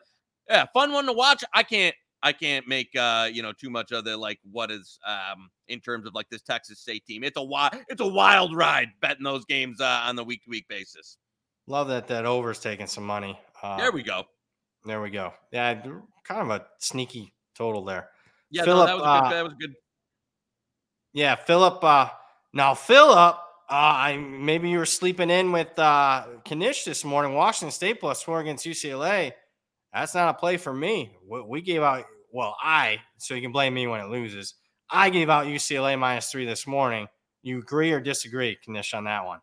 [0.50, 1.42] yeah, fun one to watch.
[1.54, 1.94] I can't.
[2.22, 5.80] I can't make uh, you know too much of the like what is um in
[5.80, 7.24] terms of like this Texas State team.
[7.24, 10.50] It's a wild it's a wild ride betting those games uh, on the week to
[10.50, 11.16] week basis.
[11.66, 13.38] Love that that over's taking some money.
[13.62, 14.24] Uh, There we go.
[14.84, 15.32] There we go.
[15.52, 15.82] Yeah,
[16.24, 18.08] kind of a sneaky total there.
[18.50, 19.36] Yeah, Phillip, no, that was a uh, good.
[19.36, 19.74] That was good.
[21.12, 21.82] Yeah, Philip.
[21.82, 22.08] Uh,
[22.54, 23.38] now, Philip, uh,
[23.68, 27.34] I maybe you were sleeping in with uh, Knish this morning.
[27.34, 29.32] Washington State plus four against UCLA.
[29.92, 31.16] That's not a play for me.
[31.26, 32.04] We, gave out.
[32.32, 34.54] Well, I so you can blame me when it loses.
[34.90, 37.06] I gave out UCLA minus three this morning.
[37.42, 39.40] You agree or disagree, Knish, on that one?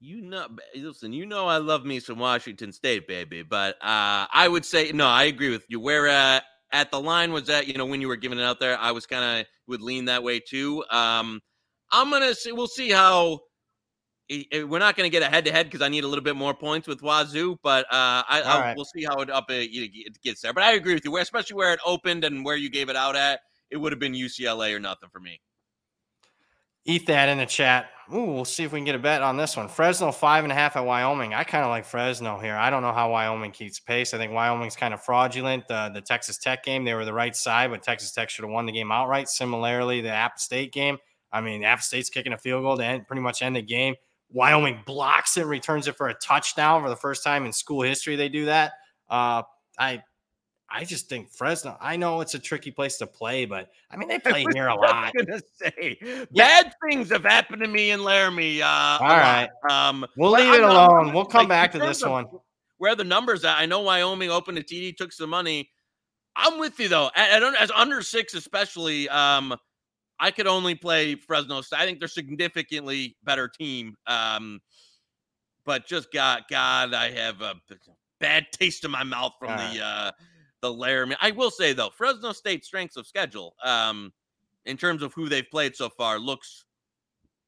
[0.00, 1.12] You know, listen.
[1.12, 3.42] You know, I love me some Washington State, baby.
[3.42, 5.06] But uh, I would say no.
[5.06, 5.78] I agree with you.
[5.78, 6.40] Where uh,
[6.72, 8.90] at the line was that you know when you were giving it out there, I
[8.92, 10.84] was kind of would lean that way too.
[10.90, 11.40] Um,
[11.92, 12.52] I'm gonna see.
[12.52, 13.40] We'll see how.
[14.30, 16.08] I- i- We're not going to get a head to head because I need a
[16.08, 18.76] little bit more points with Wazoo, but uh, I, I'll, right.
[18.76, 20.52] we'll see how it up it, it gets there.
[20.52, 23.16] But I agree with you, especially where it opened and where you gave it out
[23.16, 25.40] at, it would have been UCLA or nothing for me.
[26.86, 27.90] Eat that in the chat.
[28.12, 29.68] Ooh, we'll see if we can get a bet on this one.
[29.68, 31.34] Fresno five and a half at Wyoming.
[31.34, 32.56] I kind of like Fresno here.
[32.56, 34.14] I don't know how Wyoming keeps pace.
[34.14, 35.70] I think Wyoming's kind of fraudulent.
[35.70, 38.50] Uh, the Texas Tech game, they were the right side, but Texas Tech should have
[38.50, 39.28] won the game outright.
[39.28, 40.96] Similarly, the App State game.
[41.30, 43.94] I mean, App State's kicking a field goal to end, pretty much end the game.
[44.32, 48.16] Wyoming blocks it, returns it for a touchdown for the first time in school history.
[48.16, 48.72] They do that.
[49.08, 49.42] Uh,
[49.78, 50.02] I,
[50.70, 51.76] I just think Fresno.
[51.80, 54.74] I know it's a tricky place to play, but I mean they play here a
[54.74, 54.94] lot.
[54.94, 58.62] I gonna say bad things have happened to me in Laramie.
[58.62, 59.48] Uh, All right.
[59.68, 61.12] Um, We'll leave it alone.
[61.12, 62.26] We'll come like, back to this one.
[62.78, 63.58] Where the numbers at?
[63.58, 65.70] I know Wyoming opened a TD, took some money.
[66.36, 67.10] I'm with you though.
[67.16, 69.54] At, at un- as under six, especially, um,
[70.20, 71.62] I could only play Fresno.
[71.62, 71.80] State.
[71.80, 73.96] I think they're significantly better team.
[74.06, 74.60] Um,
[75.64, 77.54] but just God, God, I have a
[78.20, 80.10] bad taste in my mouth from All the uh,
[80.60, 81.16] the Laramie.
[81.20, 84.12] I will say though, Fresno State strengths of schedule, um,
[84.66, 86.64] in terms of who they've played so far, looks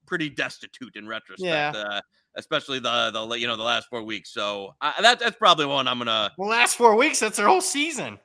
[0.06, 1.76] pretty destitute in retrospect.
[1.76, 1.82] Yeah.
[1.82, 2.00] Uh,
[2.36, 4.32] especially the the you know the last four weeks.
[4.32, 6.32] So I, that that's probably one I'm gonna.
[6.38, 8.18] Well, last four weeks, that's their whole season.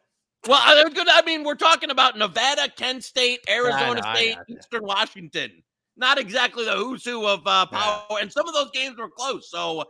[0.47, 4.37] Well, I, was gonna- I mean, we're talking about Nevada, Kent State, Arizona know, State.
[4.47, 5.63] Eastern Washington.
[5.97, 9.49] Not exactly the who's who of uh, power, and some of those games were close.
[9.49, 9.83] So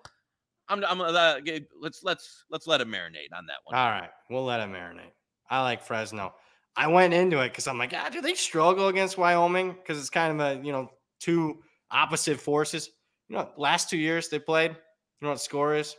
[0.70, 1.36] I'm, I'm uh,
[1.82, 3.76] let's let's let's let it marinate on that one.
[3.78, 5.12] All right, we'll let it marinate.
[5.50, 6.34] I like Fresno.
[6.78, 9.74] I went into it because I'm like, ah, do they struggle against Wyoming?
[9.74, 10.90] Because it's kind of a you know
[11.20, 11.58] two
[11.92, 12.90] opposite forces.
[13.28, 14.72] You know, last two years they played.
[14.72, 14.78] You
[15.22, 15.94] know what the score is?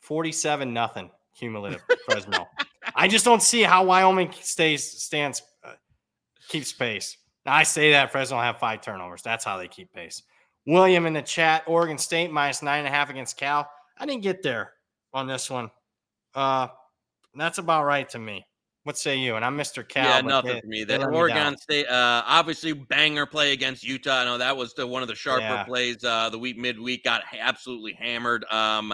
[0.00, 1.82] Forty-seven nothing cumulative.
[2.04, 2.46] Fresno.
[2.98, 5.74] I just don't see how Wyoming stays stands uh,
[6.48, 7.16] keeps pace.
[7.46, 9.22] Now, I say that Fresno will have five turnovers.
[9.22, 10.24] That's how they keep pace.
[10.66, 13.70] William in the chat, Oregon State minus nine and a half against Cal.
[13.96, 14.72] I didn't get there
[15.14, 15.70] on this one.
[16.34, 16.66] Uh,
[17.36, 18.44] that's about right to me.
[18.82, 19.36] What say you?
[19.36, 19.86] And I'm Mr.
[19.86, 20.04] Cal.
[20.04, 20.84] Yeah, nothing they, for me.
[20.84, 24.22] The Oregon me State, uh, obviously banger play against Utah.
[24.22, 25.62] I know that was the one of the sharper yeah.
[25.62, 26.02] plays.
[26.02, 28.44] Uh, the week midweek got absolutely hammered.
[28.50, 28.92] Um,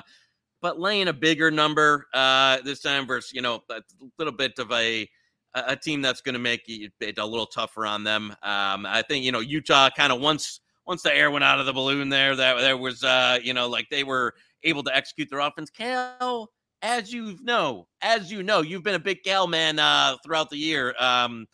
[0.65, 3.83] but laying a bigger number uh, this time versus you know a
[4.19, 5.07] little bit of a
[5.55, 8.31] a team that's going to make it a little tougher on them.
[8.43, 11.67] Um, I think you know Utah kind of once once the air went out of
[11.67, 15.29] the balloon there, that there was uh, you know like they were able to execute
[15.29, 15.69] their offense.
[15.69, 16.49] Cal
[16.81, 20.57] as you know, as you know, you've been a big Cal man uh, throughout the
[20.57, 20.95] year.
[20.99, 21.47] Um,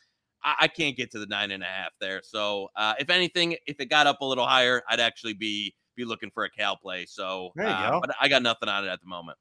[0.44, 2.20] I, I, can't get to the nine and a half there.
[2.24, 6.08] So, uh, if anything, if it got up a little higher, I'd actually be be
[6.08, 7.06] looking for a Cal play.
[7.06, 8.00] So, there you uh, go.
[8.00, 9.38] But I got nothing on it at the moment.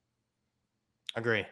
[1.15, 1.45] Agree.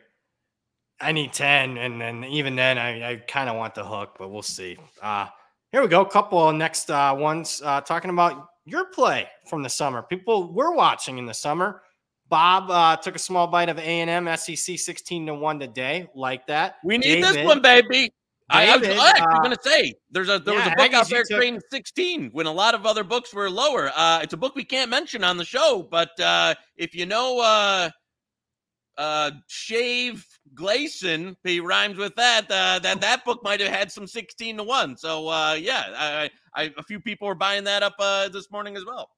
[0.99, 4.29] I need ten, and then even then, I, I kind of want the hook, but
[4.29, 4.77] we'll see.
[5.01, 5.27] Uh,
[5.71, 6.03] here we go.
[6.03, 10.01] Couple next uh, ones uh, talking about your play from the summer.
[10.01, 11.83] People we're watching in the summer.
[12.29, 16.07] Bob uh, took a small bite of A and M SEC sixteen to one today,
[16.15, 16.77] like that.
[16.83, 18.11] We need David, this one, baby.
[18.49, 21.09] David, I, was, was going to say there's a there yeah, was a book out
[21.09, 23.91] there trading 16 when a lot of other books were lower.
[23.93, 27.41] Uh, it's a book we can't mention on the show, but uh, if you know
[27.41, 27.89] uh,
[28.97, 30.25] uh, Shave
[30.55, 32.45] Gleason, he rhymes with that.
[32.49, 34.95] Uh, that that book might have had some 16 to one.
[34.95, 38.77] So uh, yeah, I, I, a few people were buying that up uh, this morning
[38.77, 39.09] as well.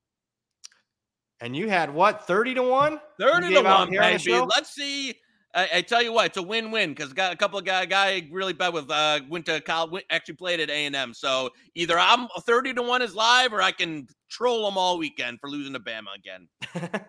[1.41, 2.99] And you had what, 30 to 1?
[3.19, 4.34] 30 to 1, baby.
[4.34, 5.15] Let's see.
[5.60, 8.28] I, I, tell you what, it's a win-win because got a couple of guy guy
[8.32, 11.14] really bad with uh went to college, actually played at A and M.
[11.14, 15.39] So either I'm 30 to one is live, or I can troll them all weekend
[15.39, 16.47] for losing to Bama again.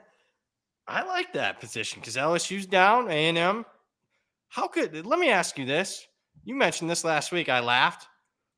[0.88, 3.64] I like that position because LSU's down, A and M.
[4.48, 5.06] How could?
[5.06, 6.04] Let me ask you this.
[6.44, 7.48] You mentioned this last week.
[7.48, 8.06] I laughed,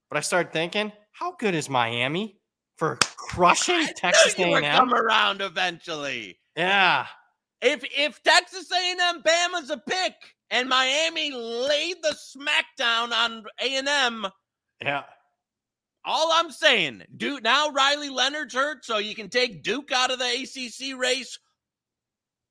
[0.08, 2.38] but I started thinking, how good is Miami?
[2.76, 4.62] for crushing Texas A&M.
[4.64, 6.38] Come around eventually.
[6.56, 7.06] Yeah.
[7.62, 10.14] If if Texas A&M Bama's a pick
[10.50, 14.26] and Miami laid the smackdown on A&M,
[14.82, 15.04] yeah.
[16.04, 20.18] All I'm saying, Duke now Riley Leonard's hurt, so you can take Duke out of
[20.18, 21.38] the ACC race.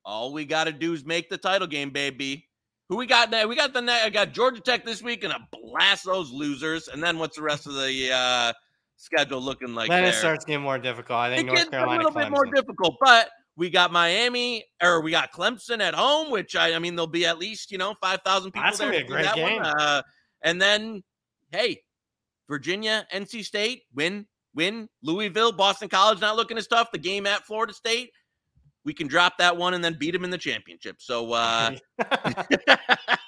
[0.05, 2.47] All we got to do is make the title game, baby.
[2.87, 3.47] Who we got now?
[3.47, 6.87] We got the I got Georgia Tech this week and a blast those losers.
[6.87, 8.53] And then what's the rest of the uh
[8.97, 10.11] schedule looking like then there.
[10.11, 11.17] it starts getting more difficult.
[11.17, 12.23] I think it North Carolina a little Clemson.
[12.23, 16.73] bit more difficult, but we got Miami or we got Clemson at home, which I,
[16.73, 18.65] I mean there'll be at least you know five thousand people.
[18.65, 19.61] That's there gonna be a great game.
[19.63, 20.01] Uh,
[20.41, 21.03] and then
[21.51, 21.81] hey,
[22.47, 24.25] Virginia, NC State win,
[24.55, 24.89] win.
[25.03, 26.91] Louisville, Boston College not looking as tough.
[26.91, 28.11] The game at Florida State
[28.83, 30.97] we can drop that one and then beat them in the championship.
[30.99, 31.75] So uh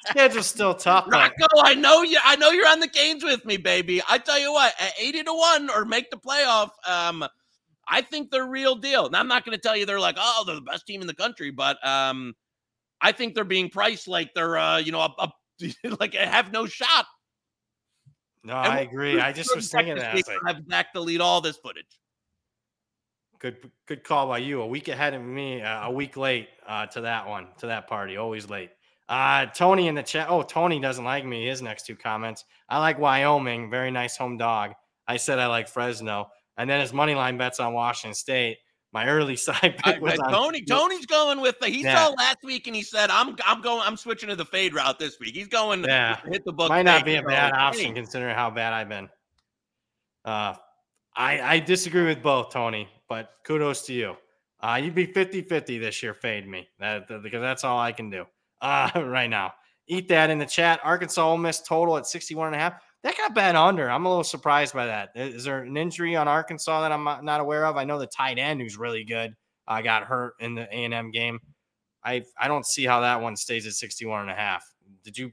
[0.05, 1.05] schedule's still tough.
[1.07, 4.01] Rocco, I know you I know you're on the games with me, baby.
[4.09, 7.25] I tell you what, at 80 to 1 or make the playoff, um,
[7.87, 9.05] I think they're real deal.
[9.05, 11.13] And I'm not gonna tell you they're like, oh, they're the best team in the
[11.13, 12.35] country, but um
[13.01, 15.11] I think they're being priced like they're uh, you know, a,
[15.63, 17.05] a like have no shot.
[18.43, 19.19] No, and I agree.
[19.19, 20.15] I just was thinking that.
[20.15, 21.99] I have Zach delete all this footage.
[23.39, 24.61] Good, good call by you.
[24.61, 27.87] A week ahead of me, uh, a week late uh, to that one, to that
[27.87, 28.17] party.
[28.17, 28.71] Always late.
[29.09, 30.27] Uh, Tony in the chat.
[30.29, 31.45] Oh, Tony doesn't like me.
[31.45, 32.45] His next two comments.
[32.69, 33.69] I like Wyoming.
[33.69, 34.73] Very nice home dog.
[35.07, 38.57] I said I like Fresno, and then his money line bets on Washington State.
[38.91, 40.59] My early side pick was I, Tony.
[40.59, 41.67] On, Tony's going with the.
[41.67, 42.05] He yeah.
[42.05, 43.81] saw last week and he said, "I'm I'm going.
[43.85, 45.83] I'm switching to the fade route this week." He's going.
[45.83, 46.69] Yeah, hit the book.
[46.69, 49.09] Might not be a bad option considering how bad I've been.
[50.23, 50.55] Uh,
[51.15, 54.15] I I disagree with both, Tony but kudos to you.
[54.59, 58.09] Uh, you'd be 50 50 this year, fade me, that, because that's all I can
[58.09, 58.25] do
[58.59, 59.53] uh, right now.
[59.87, 60.79] Eat that in the chat.
[60.83, 62.81] Arkansas Ole Miss total at 61 and a half.
[63.03, 63.91] That got bad under.
[63.91, 65.09] I'm a little surprised by that.
[65.15, 67.75] Is there an injury on Arkansas that I'm not aware of?
[67.75, 69.35] I know the tight end who's really good
[69.67, 71.39] uh, got hurt in the A&M game.
[72.03, 74.65] I I don't see how that one stays at 61 and a half.
[75.03, 75.31] Did you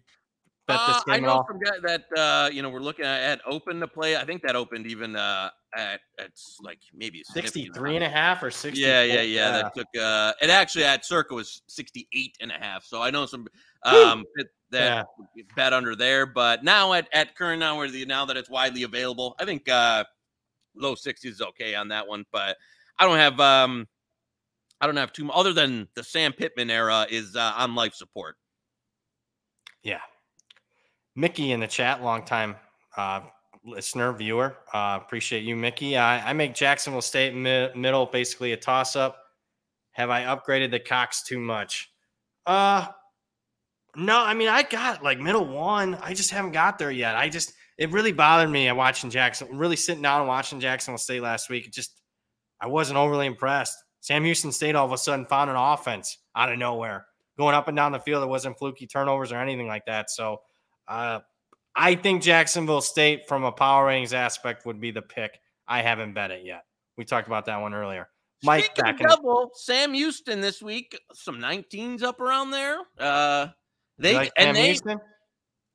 [0.66, 3.22] bet this game uh, I know from that that uh, you know we're looking at,
[3.22, 4.16] at open to play.
[4.16, 8.50] I think that opened even uh, at it's like maybe 63 and a half or
[8.50, 12.54] 60 yeah yeah yeah that took uh it actually at circa was 68 and a
[12.54, 13.46] half so i know some
[13.84, 14.24] um
[14.70, 15.42] that yeah.
[15.56, 17.62] bet under there but now at at current
[17.92, 20.04] the now that it's widely available i think uh
[20.74, 22.56] low 60s is okay on that one but
[22.98, 23.86] i don't have um
[24.80, 28.36] i don't have too other than the sam pittman era is uh, on life support
[29.82, 30.00] yeah
[31.16, 32.56] mickey in the chat long time
[32.96, 33.20] uh
[33.64, 34.56] listener, viewer.
[34.72, 35.96] Uh, appreciate you, Mickey.
[35.96, 39.18] I, I make Jacksonville State mi- middle basically a toss up.
[39.92, 41.90] Have I upgraded the Cox too much?
[42.46, 42.86] Uh,
[43.96, 44.18] no.
[44.18, 45.96] I mean, I got like middle one.
[45.96, 47.16] I just haven't got there yet.
[47.16, 49.56] I just it really bothered me watching Jackson.
[49.56, 51.66] Really sitting down and watching Jacksonville State last week.
[51.66, 52.00] It just
[52.60, 53.76] I wasn't overly impressed.
[54.00, 57.06] Sam Houston State all of a sudden found an offense out of nowhere,
[57.38, 58.22] going up and down the field.
[58.22, 60.10] It wasn't fluky turnovers or anything like that.
[60.10, 60.40] So,
[60.88, 61.20] uh,
[61.76, 65.38] I think Jacksonville State, from a power ratings aspect, would be the pick.
[65.68, 66.64] I haven't bet it yet.
[66.96, 68.08] We talked about that one earlier.
[68.42, 72.78] Mike Speaking back double, Sam Houston this week, some 19s up around there.
[72.98, 73.48] Uh,
[74.00, 74.66] they like and they.
[74.66, 75.00] Houston?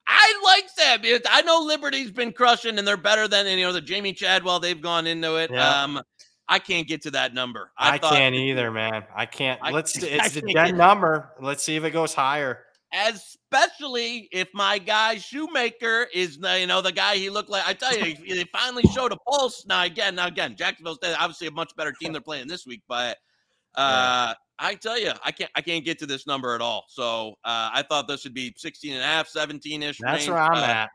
[0.08, 1.22] I like Sam.
[1.30, 4.60] I know Liberty's been crushing, and they're better than you know the Jamey Chadwell.
[4.60, 5.52] They've gone into it.
[5.52, 5.84] Yeah.
[5.84, 6.02] Um,
[6.48, 7.72] I can't get to that number.
[7.78, 9.04] I, I can't either, man.
[9.16, 9.60] I can't.
[9.64, 9.96] I, Let's.
[10.04, 11.32] It's a dead number.
[11.42, 12.60] Let's see if it goes higher.
[12.94, 17.68] Especially if my guy Shoemaker is, you know, the guy he looked like.
[17.68, 19.66] I tell you, they finally showed a pulse.
[19.66, 23.18] Now again, now again, Jacksonville's obviously a much better team they're playing this week, but
[23.78, 26.86] uh, I tell you, I can't, I can't get to this number at all.
[26.88, 29.98] So uh, I thought this would be 16 and a half, 17 ish.
[30.00, 30.30] That's range.
[30.30, 30.90] where I'm uh, at.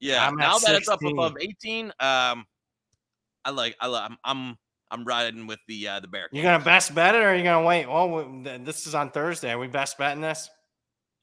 [0.00, 0.26] Yeah.
[0.26, 0.76] I'm now that 16.
[0.76, 2.44] it's up above 18, um,
[3.44, 4.56] I like, I like, I'm, I'm
[4.90, 6.28] I'm riding with the uh, the bear.
[6.32, 7.86] You're gonna best bet it, or are you gonna wait?
[7.86, 9.50] Well, this is on Thursday.
[9.50, 10.48] Are we best betting this?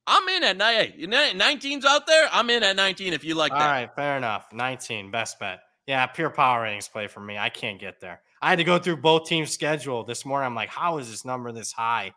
[0.06, 1.10] I'm in at nineteen.
[1.10, 2.28] 19's out there.
[2.32, 3.66] I'm in at 19 if you like All that.
[3.66, 4.51] All right, fair enough.
[4.51, 5.62] 19, best bet.
[5.88, 7.38] Yeah, pure power ratings play for me.
[7.38, 8.22] I can't get there.
[8.44, 10.46] I had to go through both teams' schedule this morning.
[10.46, 12.12] I'm like, how is this number this high?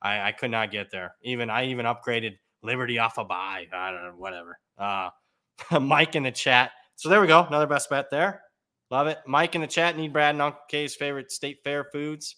[0.00, 1.16] I, I could not get there.
[1.22, 3.66] Even I even upgraded Liberty off a buy.
[3.72, 4.60] I don't know, whatever.
[4.78, 5.10] Uh,
[5.80, 6.70] Mike in the chat.
[6.94, 7.44] So there we go.
[7.44, 8.42] Another best bet there.
[8.92, 9.18] Love it.
[9.26, 12.36] Mike in the chat, need Brad and Uncle K's favorite state fair foods.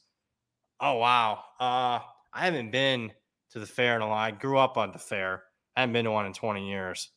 [0.80, 1.40] Oh wow.
[1.61, 2.01] Uh
[2.32, 3.12] I haven't been
[3.51, 4.16] to the fair in a while.
[4.16, 5.42] I grew up on the fair.
[5.76, 7.11] I haven't been to one in 20 years.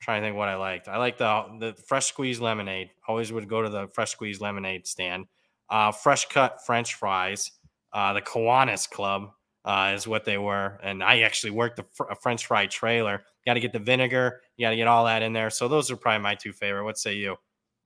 [0.00, 0.88] I'm trying to think what I liked.
[0.88, 2.88] I like the the fresh squeezed lemonade.
[3.06, 5.26] Always would go to the fresh squeezed lemonade stand.
[5.68, 7.52] Uh, fresh cut French fries.
[7.92, 9.30] Uh, the Kiwanis Club
[9.64, 13.24] uh, is what they were, and I actually worked the fr- French fry trailer.
[13.44, 14.40] Got to get the vinegar.
[14.56, 15.50] You got to get all that in there.
[15.50, 16.84] So those are probably my two favorite.
[16.84, 17.36] What say you?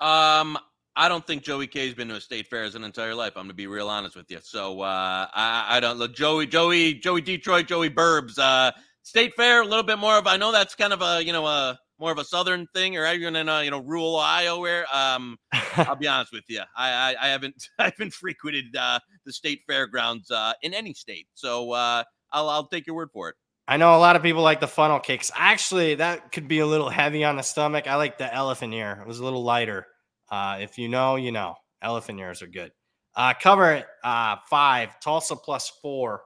[0.00, 0.58] Um,
[0.96, 3.32] I don't think Joey K's been to a state fair his entire life.
[3.36, 4.38] I'm gonna be real honest with you.
[4.42, 8.38] So uh, I, I don't look Joey, Joey, Joey Detroit, Joey Burbs.
[8.38, 8.72] Uh,
[9.02, 10.26] state fair, a little bit more of.
[10.26, 13.06] I know that's kind of a you know a more of a southern thing, or
[13.06, 14.14] even in a, you know rural.
[14.60, 15.38] Where um,
[15.76, 19.60] I'll be honest with you, I I, I haven't I haven't frequented uh, the state
[19.68, 21.28] fairgrounds uh, in any state.
[21.34, 23.36] So uh, I'll I'll take your word for it.
[23.68, 25.30] I know a lot of people like the funnel cakes.
[25.36, 27.86] Actually, that could be a little heavy on the stomach.
[27.86, 28.98] I like the elephant ear.
[29.00, 29.86] It was a little lighter.
[30.28, 31.54] Uh, if you know, you know.
[31.82, 32.72] Elephant ears are good.
[33.14, 36.22] Uh, cover it uh, five, Tulsa plus four.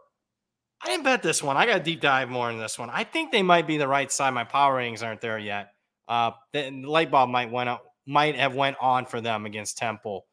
[0.85, 1.57] I didn't bet this one.
[1.57, 2.91] I got to deep dive more in this one.
[2.91, 4.33] I think they might be the right side.
[4.33, 5.71] My power ratings aren't there yet.
[6.07, 10.27] Uh, the, light bulb might went up, might have went on for them against Temple.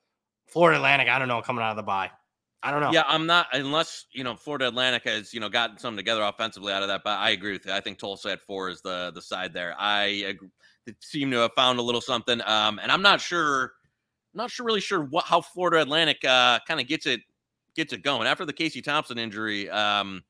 [0.47, 2.11] Florida Atlantic, I don't know, coming out of the bye.
[2.63, 2.91] I don't know.
[2.91, 6.71] Yeah, I'm not unless you know Florida Atlantic has you know gotten something together offensively
[6.71, 7.01] out of that.
[7.03, 7.71] But I agree with you.
[7.71, 9.73] I think Tulsa at four is the the side there.
[9.79, 10.35] I
[10.99, 12.39] seem to have found a little something.
[12.45, 13.71] Um, and I'm not sure,
[14.33, 17.21] not sure, really sure what how Florida Atlantic uh, kind of gets it
[17.75, 19.67] gets it going after the Casey Thompson injury.
[19.69, 20.21] Um,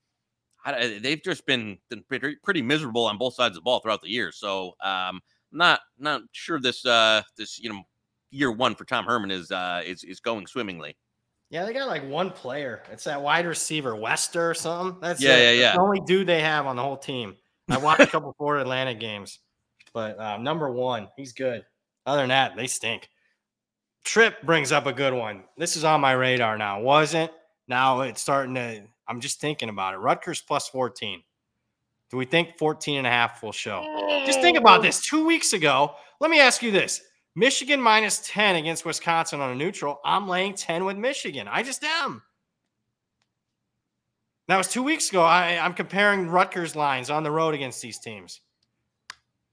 [0.64, 4.02] I, they've just been, been pretty, pretty, miserable on both sides of the ball throughout
[4.02, 4.32] the year.
[4.32, 7.82] So um, not not sure this uh, this you know
[8.30, 10.96] year one for Tom Herman is uh, is is going swimmingly.
[11.50, 12.84] Yeah, they got like one player.
[12.92, 15.02] It's that wide receiver, Wester or something.
[15.02, 15.42] That's yeah, it.
[15.42, 15.62] yeah, yeah.
[15.62, 17.36] That's the only dude they have on the whole team.
[17.70, 19.40] I watched a couple Florida Atlantic games.
[19.94, 21.66] But uh, number one, he's good.
[22.06, 23.10] Other than that, they stink.
[24.04, 25.44] Trip brings up a good one.
[25.58, 26.82] This is on my radar now.
[26.82, 27.32] Wasn't
[27.68, 28.84] now it's starting to.
[29.08, 29.98] I'm just thinking about it.
[29.98, 31.22] Rutgers plus 14.
[32.10, 33.84] Do we think 14 and a half will show?
[34.26, 35.06] Just think about this.
[35.06, 37.02] Two weeks ago, let me ask you this
[37.36, 40.00] Michigan minus 10 against Wisconsin on a neutral.
[40.04, 41.48] I'm laying 10 with Michigan.
[41.48, 42.22] I just am.
[44.48, 45.22] That was two weeks ago.
[45.22, 48.42] I, I'm comparing Rutgers lines on the road against these teams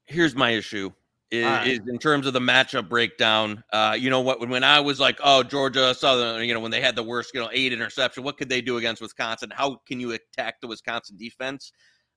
[0.09, 0.90] here's my issue
[1.31, 1.66] is, right.
[1.66, 3.62] is, in terms of the matchup breakdown.
[3.72, 4.41] Uh, you know what?
[4.41, 7.33] When, when I was like, oh, Georgia Southern, you know, when they had the worst,
[7.35, 9.51] you know, eight interception, what could they do against Wisconsin?
[9.53, 11.72] How can you attack the Wisconsin defense?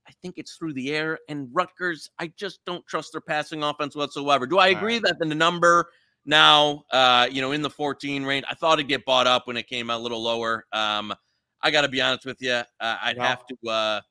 [0.07, 1.19] I think it's through the air.
[1.29, 4.47] And Rutgers, I just don't trust their passing offense whatsoever.
[4.47, 5.03] Do I agree right.
[5.03, 5.89] that the number
[6.25, 9.57] now, uh, you know, in the 14 range, I thought it'd get bought up when
[9.57, 10.65] it came a little lower.
[10.71, 11.13] Um,
[11.61, 12.51] I got to be honest with you.
[12.51, 13.69] Uh, I'd have to.
[13.69, 14.01] Uh,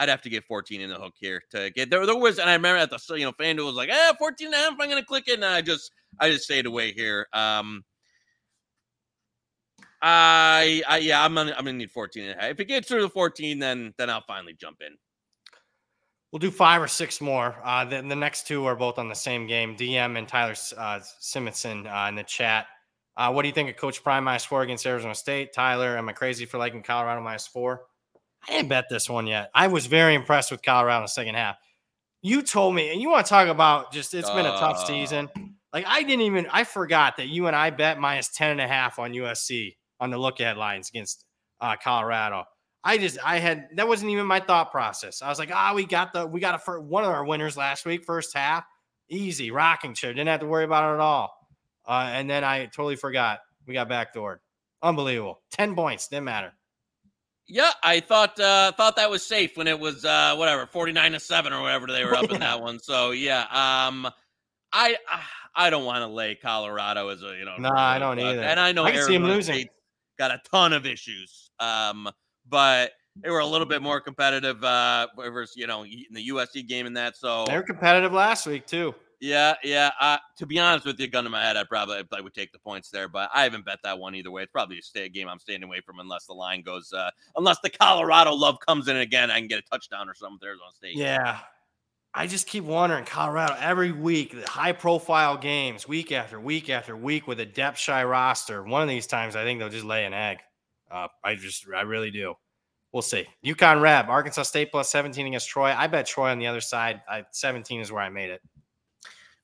[0.00, 2.06] I'd have to get 14 in the hook here to get there.
[2.06, 4.54] There was, and I remember at the you know FanDuel was like, eh, 14 and
[4.54, 4.72] a half.
[4.80, 7.28] I'm gonna click it, and I just I just stayed away here.
[7.34, 7.84] Um,
[10.00, 12.50] I, I yeah, I'm gonna I'm gonna need 14 and a half.
[12.52, 14.96] If it gets through the 14, then then I'll finally jump in.
[16.32, 17.56] We'll do five or six more.
[17.62, 19.76] Uh, the, the next two are both on the same game.
[19.76, 22.68] DM and Tyler uh, Simonson uh, in the chat.
[23.16, 25.52] Uh, what do you think of Coach Prime minus four against Arizona State?
[25.52, 27.82] Tyler, am I crazy for liking Colorado minus four?
[28.48, 29.50] I didn't bet this one yet.
[29.54, 31.56] I was very impressed with Colorado in the second half.
[32.22, 34.86] You told me, and you want to talk about just it's been a tough Uh.
[34.86, 35.28] season.
[35.72, 38.66] Like I didn't even I forgot that you and I bet minus 10 and a
[38.66, 41.24] half on USC on the look ahead lines against
[41.60, 42.44] uh, Colorado.
[42.82, 45.22] I just I had that wasn't even my thought process.
[45.22, 47.56] I was like, ah, we got the we got a fir- one of our winners
[47.56, 48.64] last week, first half,
[49.08, 51.32] easy rocking chair, didn't have to worry about it at all.
[51.86, 54.38] Uh, and then I totally forgot we got backdoored.
[54.82, 56.52] Unbelievable, ten points didn't matter.
[57.52, 61.20] Yeah, I thought uh thought that was safe when it was uh whatever, 49 to
[61.20, 62.78] 7 or whatever they were up in that one.
[62.78, 64.08] So, yeah, um
[64.72, 64.96] I
[65.54, 68.40] I don't want to lay Colorado as a, you know, No, I don't either.
[68.42, 69.54] And I know I can see 'em Arizona losing.
[69.56, 69.74] State's
[70.18, 71.50] got a ton of issues.
[71.58, 72.08] Um
[72.48, 76.66] but they were a little bit more competitive uh versus, you know, in the USC
[76.66, 77.16] game and that.
[77.16, 78.94] So, They were competitive last week too.
[79.20, 79.90] Yeah, yeah.
[80.00, 82.52] Uh, to be honest with you, gun to my head, I probably I would take
[82.52, 84.42] the points there, but I haven't bet that one either way.
[84.42, 87.58] It's probably a stay game I'm staying away from unless the line goes, uh, unless
[87.62, 89.30] the Colorado love comes in again.
[89.30, 90.96] I can get a touchdown or something with Arizona State.
[90.96, 91.38] Yeah.
[92.12, 96.96] I just keep wondering Colorado every week, the high profile games, week after week after
[96.96, 98.64] week with a depth shy roster.
[98.64, 100.38] One of these times, I think they'll just lay an egg.
[100.90, 102.34] Uh, I just, I really do.
[102.92, 103.26] We'll see.
[103.46, 105.72] UConn Reb, Arkansas State plus 17 against Troy.
[105.72, 107.00] I bet Troy on the other side.
[107.08, 108.42] I, 17 is where I made it.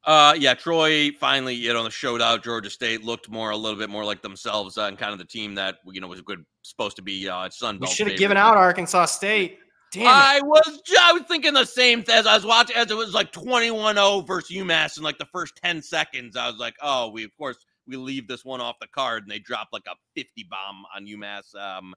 [0.07, 0.55] Uh, yeah.
[0.55, 2.45] Troy finally, you know, showed out.
[2.45, 5.25] Georgia State looked more, a little bit more like themselves, uh, and kind of the
[5.25, 8.37] team that you know was good, supposed to be uh, Sun We should have given
[8.37, 9.59] out Arkansas State.
[9.93, 10.09] Damn it.
[10.09, 13.15] I was I was thinking the same thing as I was watching as it was
[13.15, 16.37] like 21-0 versus UMass in like the first 10 seconds.
[16.37, 19.31] I was like, oh, we of course we leave this one off the card and
[19.31, 21.55] they drop like a 50 bomb on UMass.
[21.55, 21.95] Um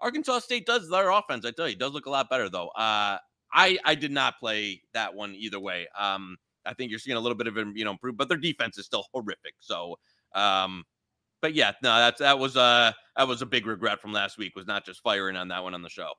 [0.00, 2.68] Arkansas State does their offense, I tell you, does look a lot better though.
[2.68, 3.18] Uh
[3.52, 5.88] I I did not play that one either way.
[5.98, 6.36] Um
[6.66, 8.86] I think you're seeing a little bit of you know, improve, but their defense is
[8.86, 9.54] still horrific.
[9.60, 9.96] So
[10.34, 10.84] um
[11.40, 14.54] but yeah, no, that's that was uh that was a big regret from last week
[14.54, 16.12] was not just firing on that one on the show.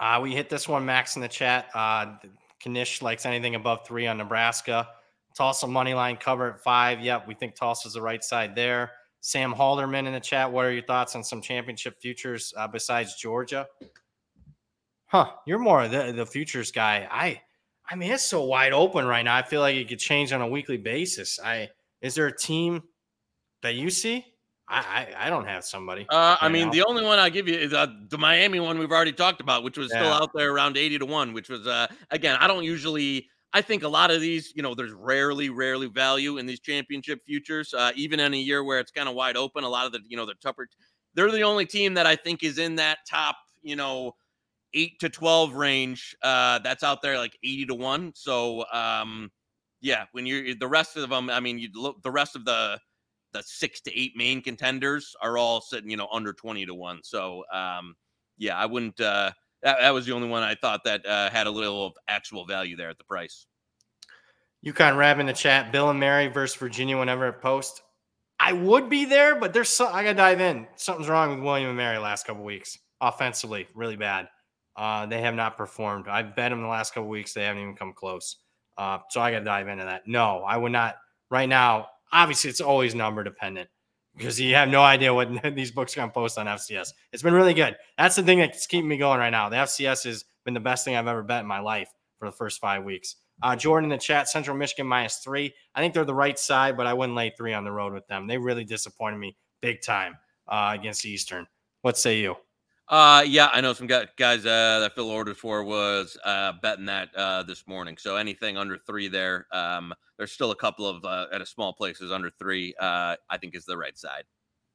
[0.00, 1.68] Uh, we hit this one, Max, in the chat.
[1.74, 2.16] Uh,
[2.66, 4.88] Knish likes anything above three on Nebraska.
[5.36, 7.00] Tulsa money line cover at five.
[7.00, 8.90] Yep, we think Tulsa's the right side there.
[9.20, 10.50] Sam Halderman in the chat.
[10.50, 13.66] What are your thoughts on some championship futures uh, besides Georgia?
[15.06, 15.30] Huh?
[15.46, 17.06] You're more the the futures guy.
[17.10, 17.40] I,
[17.92, 19.36] I mean, it's so wide open right now.
[19.36, 21.38] I feel like it could change on a weekly basis.
[21.38, 21.68] I
[22.00, 22.82] is there a team
[23.60, 24.24] that you see?
[24.66, 26.06] I I, I don't have somebody.
[26.08, 26.72] Uh, I mean, now.
[26.72, 29.62] the only one I'll give you is uh, the Miami one we've already talked about,
[29.62, 32.64] which was still out there around 80 to 1, which was, uh, again, I don't
[32.64, 36.60] usually, I think a lot of these, you know, there's rarely, rarely value in these
[36.60, 39.64] championship futures, uh, even in a year where it's kind of wide open.
[39.64, 40.66] A lot of the, you know, the tougher,
[41.12, 44.14] they're the only team that I think is in that top, you know,
[44.74, 48.12] eight to 12 range uh, that's out there like 80 to 1.
[48.14, 49.30] So, um,
[49.80, 52.78] yeah, when you're the rest of them, I mean, you look the rest of the,
[53.32, 57.00] the six to eight main contenders are all sitting, you know, under 20 to one.
[57.02, 57.94] So, um,
[58.38, 61.46] yeah, I wouldn't, uh, that, that was the only one I thought that uh, had
[61.46, 63.46] a little of actual value there at the price.
[64.64, 65.72] UConn Rab in the chat.
[65.72, 67.82] Bill and Mary versus Virginia whenever it post.
[68.38, 70.66] I would be there, but there's I gotta dive in.
[70.76, 72.76] Something's wrong with William and Mary last couple weeks.
[73.00, 74.28] Offensively, really bad.
[74.76, 76.08] Uh, they have not performed.
[76.08, 77.32] I've bet them the last couple weeks.
[77.32, 78.36] They haven't even come close.
[78.78, 80.06] Uh, so I gotta dive into that.
[80.06, 80.96] No, I would not
[81.30, 81.88] right now.
[82.12, 83.68] Obviously, it's always number dependent
[84.16, 86.92] because you have no idea what these books are gonna post on FCS.
[87.12, 87.76] It's been really good.
[87.98, 89.48] That's the thing that's keeping me going right now.
[89.48, 92.32] The FCS has been the best thing I've ever bet in my life for the
[92.32, 93.16] first five weeks.
[93.42, 95.52] Uh, Jordan in the chat, Central Michigan minus three.
[95.74, 98.06] I think they're the right side, but I wouldn't lay three on the road with
[98.06, 98.26] them.
[98.26, 100.16] They really disappointed me big time
[100.48, 101.46] uh, against Eastern.
[101.82, 102.36] What say you?
[102.92, 107.08] Uh, yeah, I know some guys, uh, that Phil ordered for was uh, betting that
[107.16, 107.96] uh, this morning.
[107.96, 111.72] So anything under three there, um, there's still a couple of uh, at a small
[111.72, 112.74] places under three.
[112.78, 114.24] Uh, I think is the right side.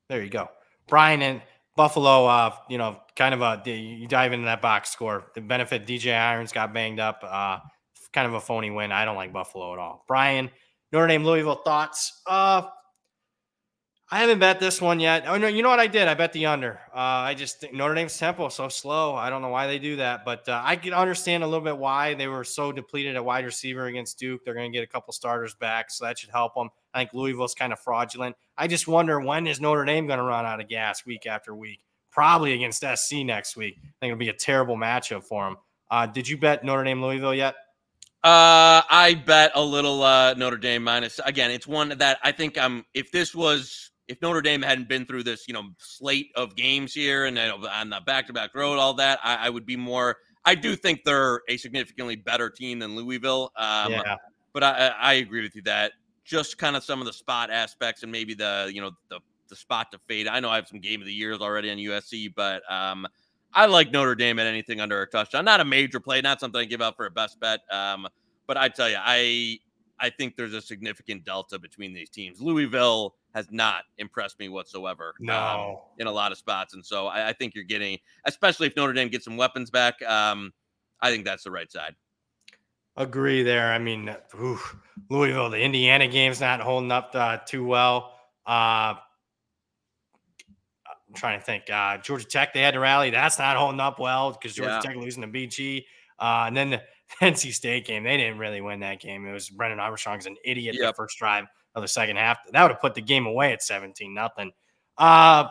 [0.09, 0.49] There you go.
[0.87, 1.43] Brian and
[1.75, 5.27] Buffalo, uh, you know, kind of a you dive into that box score.
[5.35, 7.23] The benefit DJ Irons got banged up.
[7.23, 7.59] Uh,
[8.13, 8.91] kind of a phony win.
[8.91, 10.05] I don't like Buffalo at all.
[10.07, 10.49] Brian,
[10.91, 12.23] Notre Dame Louisville thoughts.
[12.25, 12.63] Uh,
[14.09, 15.25] I haven't bet this one yet.
[15.27, 16.07] Oh no, you know what I did?
[16.07, 16.79] I bet the under.
[16.95, 19.15] Uh, I just think Notre Dame's tempo so slow.
[19.15, 21.77] I don't know why they do that, but uh, I can understand a little bit
[21.77, 24.45] why they were so depleted at wide receiver against Duke.
[24.45, 26.69] They're going to get a couple starters back, so that should help them.
[26.93, 28.37] I think Louisville's kind of fraudulent.
[28.57, 31.53] I just wonder when is Notre Dame going to run out of gas week after
[31.53, 31.81] week?
[32.09, 33.75] Probably against SC next week.
[33.77, 35.57] I think it'll be a terrible matchup for them.
[35.91, 37.55] Uh, did you bet Notre Dame Louisville yet?
[38.23, 41.19] Uh, I bet a little uh, Notre Dame minus.
[41.25, 45.05] Again, it's one that I think um if this was if Notre Dame hadn't been
[45.05, 48.55] through this you know slate of games here and then on the back to back
[48.55, 50.17] road, all that, I, I would be more.
[50.45, 53.51] I do think they're a significantly better team than Louisville.
[53.57, 54.15] Um, yeah.
[54.53, 55.91] but I, I agree with you that
[56.23, 59.55] just kind of some of the spot aspects and maybe the you know the the
[59.55, 60.27] spot to fade.
[60.27, 63.07] I know I have some game of the years already on USC, but um,
[63.53, 65.45] I like Notre Dame at anything under a touchdown.
[65.45, 67.61] Not a major play, not something I give up for a best bet.
[67.71, 68.07] Um,
[68.45, 69.59] but I tell you, I
[69.99, 72.39] I think there's a significant delta between these teams.
[72.39, 75.13] Louisville has not impressed me whatsoever.
[75.19, 78.67] No, um, in a lot of spots, and so I, I, think you're getting, especially
[78.67, 80.01] if Notre Dame gets some weapons back.
[80.03, 80.53] Um,
[81.01, 81.95] I think that's the right side.
[82.95, 83.71] Agree there.
[83.71, 84.75] I mean, oof,
[85.09, 88.13] Louisville, the Indiana game's not holding up uh, too well.
[88.45, 88.95] Uh,
[90.87, 91.69] I'm trying to think.
[91.69, 93.11] Uh, Georgia Tech, they had to rally.
[93.11, 94.91] That's not holding up well because Georgia yeah.
[94.91, 95.85] Tech losing to BG.
[96.19, 96.81] Uh, and then the
[97.21, 99.25] NC State game, they didn't really win that game.
[99.27, 100.91] It was Brennan Armstrong's an idiot yep.
[100.91, 101.45] the first drive
[101.75, 102.39] of the second half.
[102.51, 104.51] That would have put the game away at 17 nothing.
[104.97, 105.47] Uh,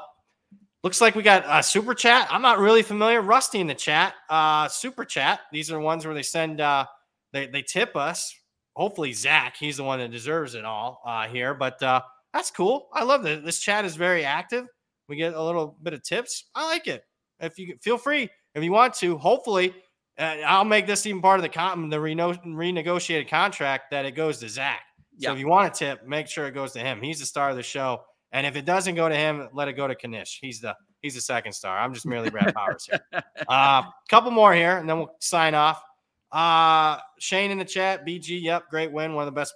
[0.82, 2.28] looks like we got a super chat.
[2.30, 3.22] I'm not really familiar.
[3.22, 4.14] Rusty in the chat.
[4.28, 5.40] Uh, super chat.
[5.52, 6.86] These are the ones where they send, uh,
[7.32, 8.34] they, they tip us.
[8.74, 11.54] Hopefully, Zach, he's the one that deserves it all uh, here.
[11.54, 12.02] But uh,
[12.34, 12.88] that's cool.
[12.92, 13.42] I love this.
[13.44, 14.66] This chat is very active.
[15.09, 16.44] We get a little bit of tips.
[16.54, 17.04] I like it.
[17.40, 19.74] If you feel free, if you want to, hopefully,
[20.19, 24.12] uh, I'll make this even part of the con- the reno- renegotiated contract that it
[24.12, 24.83] goes to Zach.
[25.19, 27.01] So if you want a tip, make sure it goes to him.
[27.01, 28.03] He's the star of the show.
[28.33, 30.41] And if it doesn't go to him, let it go to Knish.
[30.43, 31.79] He's the he's the second star.
[31.79, 33.01] I'm just merely Brad Powers here.
[33.12, 35.83] A uh, couple more here, and then we'll sign off.
[36.31, 38.43] Uh, Shane in the chat, BG.
[38.43, 39.14] Yep, great win.
[39.14, 39.55] One of the best.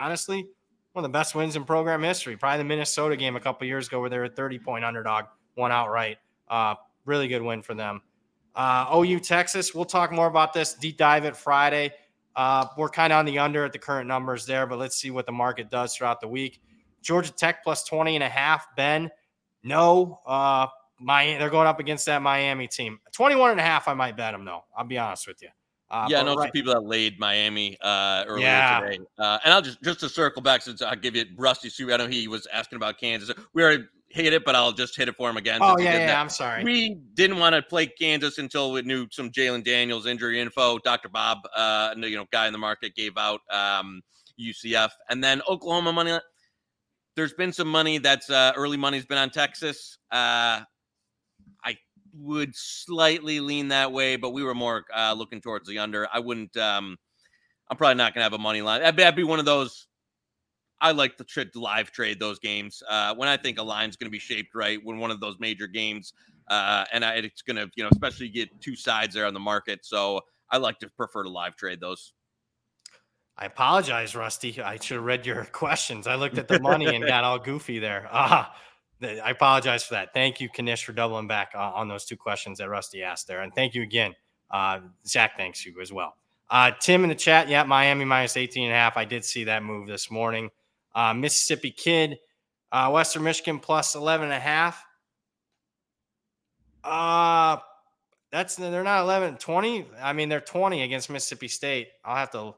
[0.00, 0.46] Honestly,
[0.92, 2.36] one of the best wins in program history.
[2.36, 5.24] Probably the Minnesota game a couple years ago where they were a 30 point underdog,
[5.54, 6.18] one outright.
[6.48, 6.76] Uh,
[7.06, 8.02] really good win for them.
[8.56, 11.92] Uh, OU Texas, we'll talk more about this deep dive at Friday.
[12.34, 15.10] Uh, we're kind of on the under at the current numbers there, but let's see
[15.10, 16.60] what the market does throughout the week.
[17.02, 18.66] Georgia Tech plus 20 and a half.
[18.76, 19.10] Ben,
[19.62, 20.20] no.
[20.26, 20.66] Uh,
[20.98, 22.98] my, they're going up against that Miami team.
[23.12, 24.64] 21 and a half, I might bet them, though.
[24.76, 25.48] I'll be honest with you.
[25.88, 26.46] Uh, yeah, I know right.
[26.46, 28.80] some people that laid Miami uh, earlier yeah.
[28.80, 28.98] today.
[29.18, 31.92] Uh, and I'll just just to circle back since I'll give you Rusty Sue.
[31.92, 33.30] I know he was asking about Kansas.
[33.52, 35.60] We already hit it, but I'll just hit it for him again.
[35.62, 36.20] Oh yeah, yeah.
[36.20, 36.64] I'm sorry.
[36.64, 40.78] We didn't want to play Kansas until we knew some Jalon Daniels injury info.
[40.78, 41.08] Dr.
[41.08, 44.02] Bob, uh, you know, guy in the market gave out um,
[44.40, 46.18] UCF, and then Oklahoma money.
[47.14, 49.98] There's been some money that's uh, early money's been on Texas.
[50.12, 50.60] Uh,
[51.64, 51.78] I
[52.12, 56.06] would slightly lean that way, but we were more uh, looking towards the under.
[56.12, 56.56] I wouldn't.
[56.56, 56.96] Um,
[57.70, 58.80] I'm probably not going to have a money line.
[58.80, 59.86] That'd that'd be, one of those.
[60.80, 64.12] I like to live trade those games uh, when I think a line's going to
[64.12, 64.78] be shaped right.
[64.82, 66.12] When one of those major games,
[66.48, 69.40] uh, and I, it's going to, you know, especially get two sides there on the
[69.40, 69.84] market.
[69.84, 70.20] So
[70.50, 72.12] I like to prefer to live trade those.
[73.38, 74.60] I apologize, Rusty.
[74.60, 76.06] I should have read your questions.
[76.06, 78.08] I looked at the money and got all goofy there.
[78.12, 78.54] Ah,
[79.02, 80.14] I apologize for that.
[80.14, 83.42] Thank you, Knish, for doubling back uh, on those two questions that Rusty asked there.
[83.42, 84.14] And thank you again.
[84.50, 86.16] Uh, Zach, thanks you as well.
[86.48, 88.96] Uh, Tim in the chat, yeah, Miami minus 18 and a half.
[88.96, 90.48] I did see that move this morning.
[90.96, 92.18] Uh, Mississippi Kid,
[92.72, 94.82] uh, Western Michigan plus 11 and a half.
[96.82, 97.58] Uh,
[98.32, 99.86] that's they're not 11, 20.
[100.02, 101.88] I mean, they're 20 against Mississippi State.
[102.04, 102.54] I'll have to,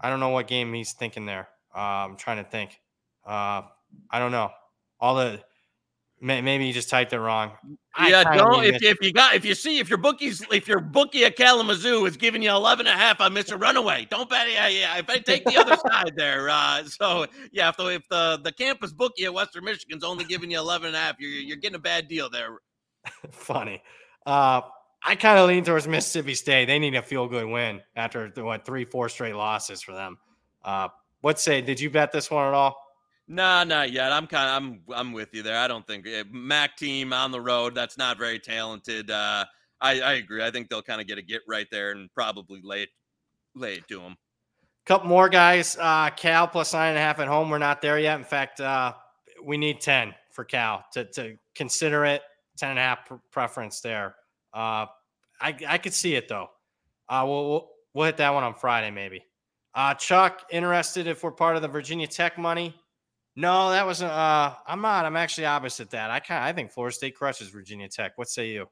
[0.00, 1.48] I don't know what game he's thinking there.
[1.74, 2.80] Uh, I'm trying to think.
[3.24, 3.62] Uh,
[4.10, 4.50] I don't know
[4.98, 5.40] all the
[6.20, 7.52] maybe you just typed it wrong.
[7.98, 11.24] Yeah, don't if, if you got if you see if your bookies if your bookie
[11.24, 13.60] at Kalamazoo is giving you 11 and a half on Mr.
[13.60, 14.98] Runaway, don't bet yeah, yeah.
[14.98, 16.48] If I take the other side there.
[16.50, 20.50] Uh, so yeah, if the if the, the campus bookie at Western Michigan's only giving
[20.50, 22.58] you 11 and a half, you're you're getting a bad deal there.
[23.30, 23.82] Funny.
[24.24, 24.62] Uh
[25.06, 26.64] I kind of lean towards Mississippi State.
[26.64, 30.18] They need a feel good win after what three, four straight losses for them.
[30.64, 30.88] Uh,
[31.20, 31.60] what say?
[31.60, 32.76] Did you bet this one at all?
[33.28, 34.12] Nah, not yet.
[34.12, 35.58] I'm kind of I'm I'm with you there.
[35.58, 37.74] I don't think uh, Mac team on the road.
[37.74, 39.10] That's not very talented.
[39.10, 39.44] Uh,
[39.80, 40.44] I I agree.
[40.44, 42.88] I think they'll kind of get a get right there and probably lay it
[43.56, 44.16] lay it to them.
[44.84, 45.76] Couple more guys.
[45.80, 47.50] Uh, Cal plus nine and a half at home.
[47.50, 48.16] We're not there yet.
[48.16, 48.92] In fact, uh,
[49.44, 52.22] we need ten for Cal to to consider it.
[52.56, 54.14] Ten and a half preference there.
[54.54, 54.86] Uh,
[55.40, 56.48] I I could see it though.
[57.08, 59.24] Uh, we'll, we'll we'll hit that one on Friday maybe.
[59.74, 62.74] Uh, Chuck, interested if we're part of the Virginia Tech money.
[63.36, 64.12] No, that wasn't.
[64.12, 65.04] Uh, I'm not.
[65.04, 66.10] I'm actually opposite that.
[66.10, 66.42] I kind.
[66.42, 68.16] I think Florida State crushes Virginia Tech.
[68.16, 68.66] What say you?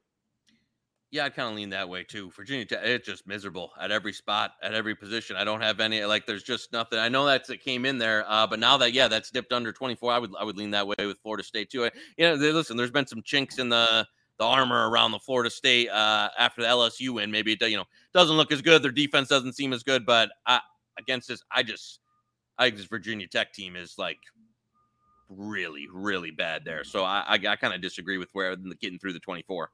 [1.11, 2.31] Yeah, I kind of lean that way too.
[2.31, 5.35] Virginia Tech, it's just miserable at every spot, at every position.
[5.35, 6.03] I don't have any.
[6.03, 6.97] Like, there's just nothing.
[6.97, 9.71] I know that's it came in there, uh, but now that yeah, that's dipped under
[9.71, 10.11] 24.
[10.11, 11.87] I would I would lean that way with Florida State too.
[12.17, 14.07] You know, listen, there's been some chinks in the
[14.39, 17.29] the armor around the Florida State uh, after the LSU win.
[17.29, 17.85] Maybe it you know
[18.15, 18.81] doesn't look as good.
[18.81, 20.59] Their defense doesn't seem as good, but I,
[20.97, 21.99] against this, I just
[22.57, 24.19] I think this Virginia Tech team is like
[25.29, 26.83] really, really bad there.
[26.83, 29.69] So I, I, I kind of disagree with where getting through the 24.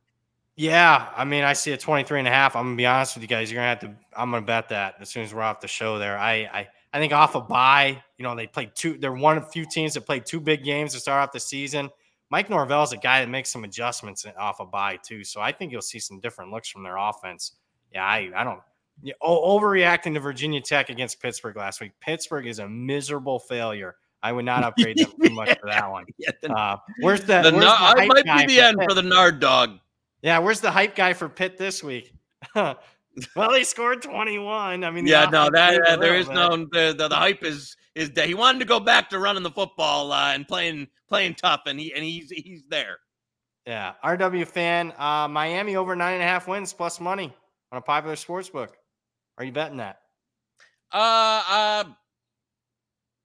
[0.57, 2.55] Yeah, I mean, I see a 23 and a half.
[2.55, 3.49] I'm gonna be honest with you guys.
[3.49, 3.95] You're gonna have to.
[4.15, 5.97] I'm gonna bet that as soon as we're off the show.
[5.97, 8.97] There, I, I, I think off a bye, you know, they played two.
[8.97, 11.89] They're one of few teams that played two big games to start off the season.
[12.29, 15.51] Mike Norvell is a guy that makes some adjustments off a bye too, so I
[15.51, 17.53] think you'll see some different looks from their offense.
[17.93, 18.59] Yeah, I, I don't.
[19.01, 21.91] Yeah, overreacting to Virginia Tech against Pittsburgh last week.
[22.01, 23.95] Pittsburgh is a miserable failure.
[24.23, 26.05] I would not upgrade them too much for that one.
[26.49, 27.41] Uh, where's the?
[27.41, 28.89] the where's the I might be the end Pitt?
[28.89, 29.79] for the Nard dog.
[30.21, 32.13] Yeah, where's the hype guy for Pitt this week?
[32.55, 32.77] well,
[33.53, 34.83] he scored 21.
[34.83, 36.35] I mean, Yeah, no, that moved uh, a there little is bit.
[36.35, 39.43] no the, the the hype is is that he wanted to go back to running
[39.43, 42.97] the football uh, and playing playing tough, and he and he's he's there.
[43.65, 47.33] Yeah, RW fan, uh, Miami over nine and a half wins plus money
[47.71, 48.75] on a popular sports book.
[49.37, 49.99] Are you betting that?
[50.91, 51.83] Uh, uh,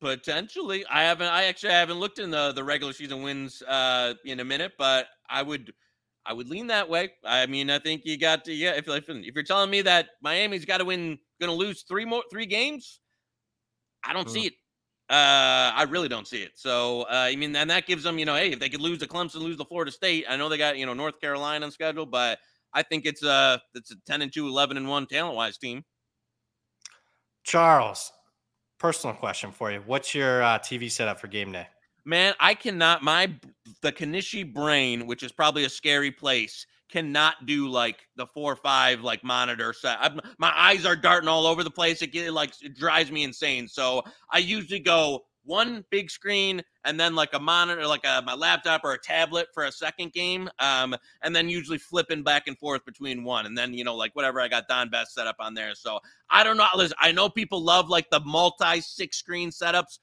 [0.00, 0.84] potentially.
[0.90, 1.28] I haven't.
[1.28, 5.06] I actually haven't looked in the the regular season wins uh in a minute, but
[5.28, 5.72] I would.
[6.28, 7.12] I would lean that way.
[7.24, 8.72] I mean, I think you got to yeah.
[8.72, 12.04] If if, if you're telling me that Miami's got to win, going to lose three
[12.04, 13.00] more three games,
[14.04, 14.54] I don't see it.
[15.08, 16.52] Uh, I really don't see it.
[16.56, 18.98] So, uh, I mean, and that gives them, you know, hey, if they could lose
[18.98, 21.70] to Clemson, lose to Florida State, I know they got, you know, North Carolina on
[21.70, 22.40] schedule, but
[22.72, 25.84] I think it's a it's a 10 and 2, 11 and 1 talent wise team.
[27.44, 28.10] Charles,
[28.86, 29.82] personal question for you.
[29.84, 31.66] What's your uh, TV setup for game day?
[32.04, 33.34] Man, I cannot my
[33.82, 38.54] the Kanishi brain, which is probably a scary place, cannot do like the four or
[38.54, 39.98] five like monitor set.
[40.00, 42.00] I'm, my eyes are darting all over the place.
[42.00, 43.66] It like it drives me insane.
[43.66, 48.34] So I usually go one big screen and then like a monitor, like a, my
[48.34, 52.58] laptop or a tablet for a second game, um, and then usually flipping back and
[52.58, 55.36] forth between one, and then you know like whatever I got Don Best set up
[55.40, 55.74] on there.
[55.74, 56.00] So
[56.30, 56.66] I don't know.
[56.74, 59.98] Listen, I know people love like the multi six screen setups.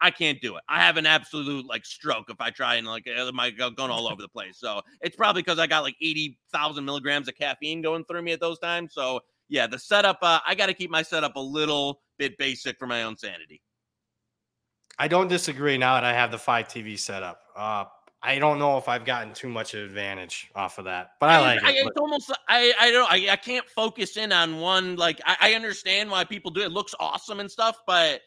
[0.00, 0.62] I can't do it.
[0.68, 4.06] I have an absolute like stroke if I try and like uh, my going all
[4.06, 4.58] over the place.
[4.58, 8.32] So it's probably because I got like eighty thousand milligrams of caffeine going through me
[8.32, 8.94] at those times.
[8.94, 10.18] So yeah, the setup.
[10.22, 13.62] Uh, I got to keep my setup a little bit basic for my own sanity.
[14.98, 17.42] I don't disagree now that I have the five TV setup.
[17.56, 17.84] Uh,
[18.22, 21.62] I don't know if I've gotten too much advantage off of that, but I like
[21.62, 21.86] I, it.
[21.86, 24.96] it's almost I I don't I, I can't focus in on one.
[24.96, 26.66] Like I, I understand why people do it.
[26.66, 26.72] it.
[26.72, 28.22] Looks awesome and stuff, but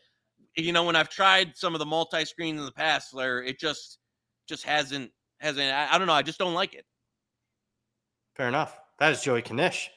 [0.56, 3.60] you know when I've tried some of the multi screen in the past, where it
[3.60, 4.00] just
[4.48, 5.74] just hasn't hasn't.
[5.74, 6.14] I, I don't know.
[6.14, 6.86] I just don't like it.
[8.36, 8.80] Fair enough.
[9.00, 9.90] That is Joey Knish.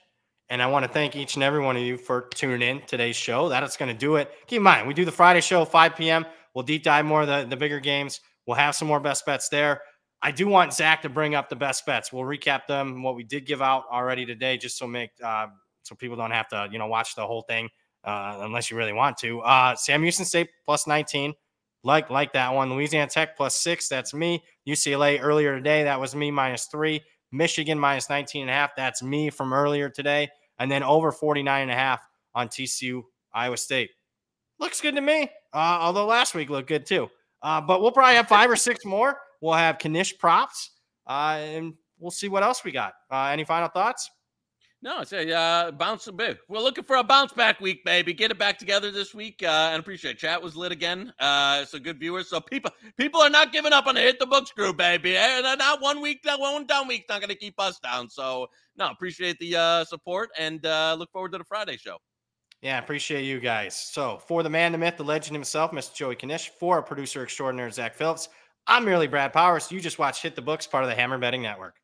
[0.51, 3.17] And I want to thank each and every one of you for tuning in today's
[3.17, 3.49] show.
[3.49, 4.31] That is going to do it.
[4.47, 6.27] Keep in mind, we do the Friday show 5 p.m.
[6.55, 8.21] We'll deep dive more the, the bigger games.
[8.47, 9.83] We'll have some more best bets there.
[10.23, 12.13] I do want Zach to bring up the best bets.
[12.13, 15.49] We'll recap them, what we did give out already today, just so make uh,
[15.83, 17.69] so people don't have to, you know, watch the whole thing
[18.05, 19.41] uh, unless you really want to.
[19.41, 21.35] Uh, Sam Houston State plus 19.
[21.83, 22.73] Like, like that one.
[22.73, 23.89] Louisiana Tech plus six.
[23.89, 24.43] That's me.
[24.67, 25.85] UCLA earlier today.
[25.85, 27.03] That was me minus three.
[27.31, 28.71] Michigan minus 19 and a half.
[28.77, 30.31] That's me from earlier today.
[30.59, 32.01] And then over 49 and a half
[32.35, 33.03] on TCU
[33.35, 33.91] Iowa State.
[34.59, 35.31] Looks good to me.
[35.53, 37.09] Uh, although last week looked good too.
[37.43, 39.19] Uh, but we'll probably have five or six more.
[39.41, 40.71] We'll have Knish props.
[41.07, 42.95] Uh, and we'll see what else we got.
[43.11, 44.11] Uh, any final thoughts?
[44.81, 46.37] No, it's a uh, bounce big.
[46.49, 48.13] We're looking for a bounce back week, baby.
[48.13, 50.19] Get it back together this week, uh, and appreciate it.
[50.19, 51.11] chat was lit again.
[51.21, 52.29] So good viewers.
[52.29, 55.17] So people people are not giving up on the hit the books crew, baby.
[55.17, 58.11] And Not one week, that one down week's not going to keep us down.
[58.11, 60.63] So no, appreciate the support and
[60.99, 61.97] look forward to the Friday show.
[62.65, 63.77] Yeah, appreciate you guys.
[63.77, 65.95] So for the man, the myth, the legend himself, Mr.
[65.95, 68.31] Joey Knish, for producer extraordinaire Zach Phillips,
[68.67, 69.71] I'm merely Brad Powers.
[69.71, 71.75] You just watched Hit the Books, part of the Hammer Betting Network.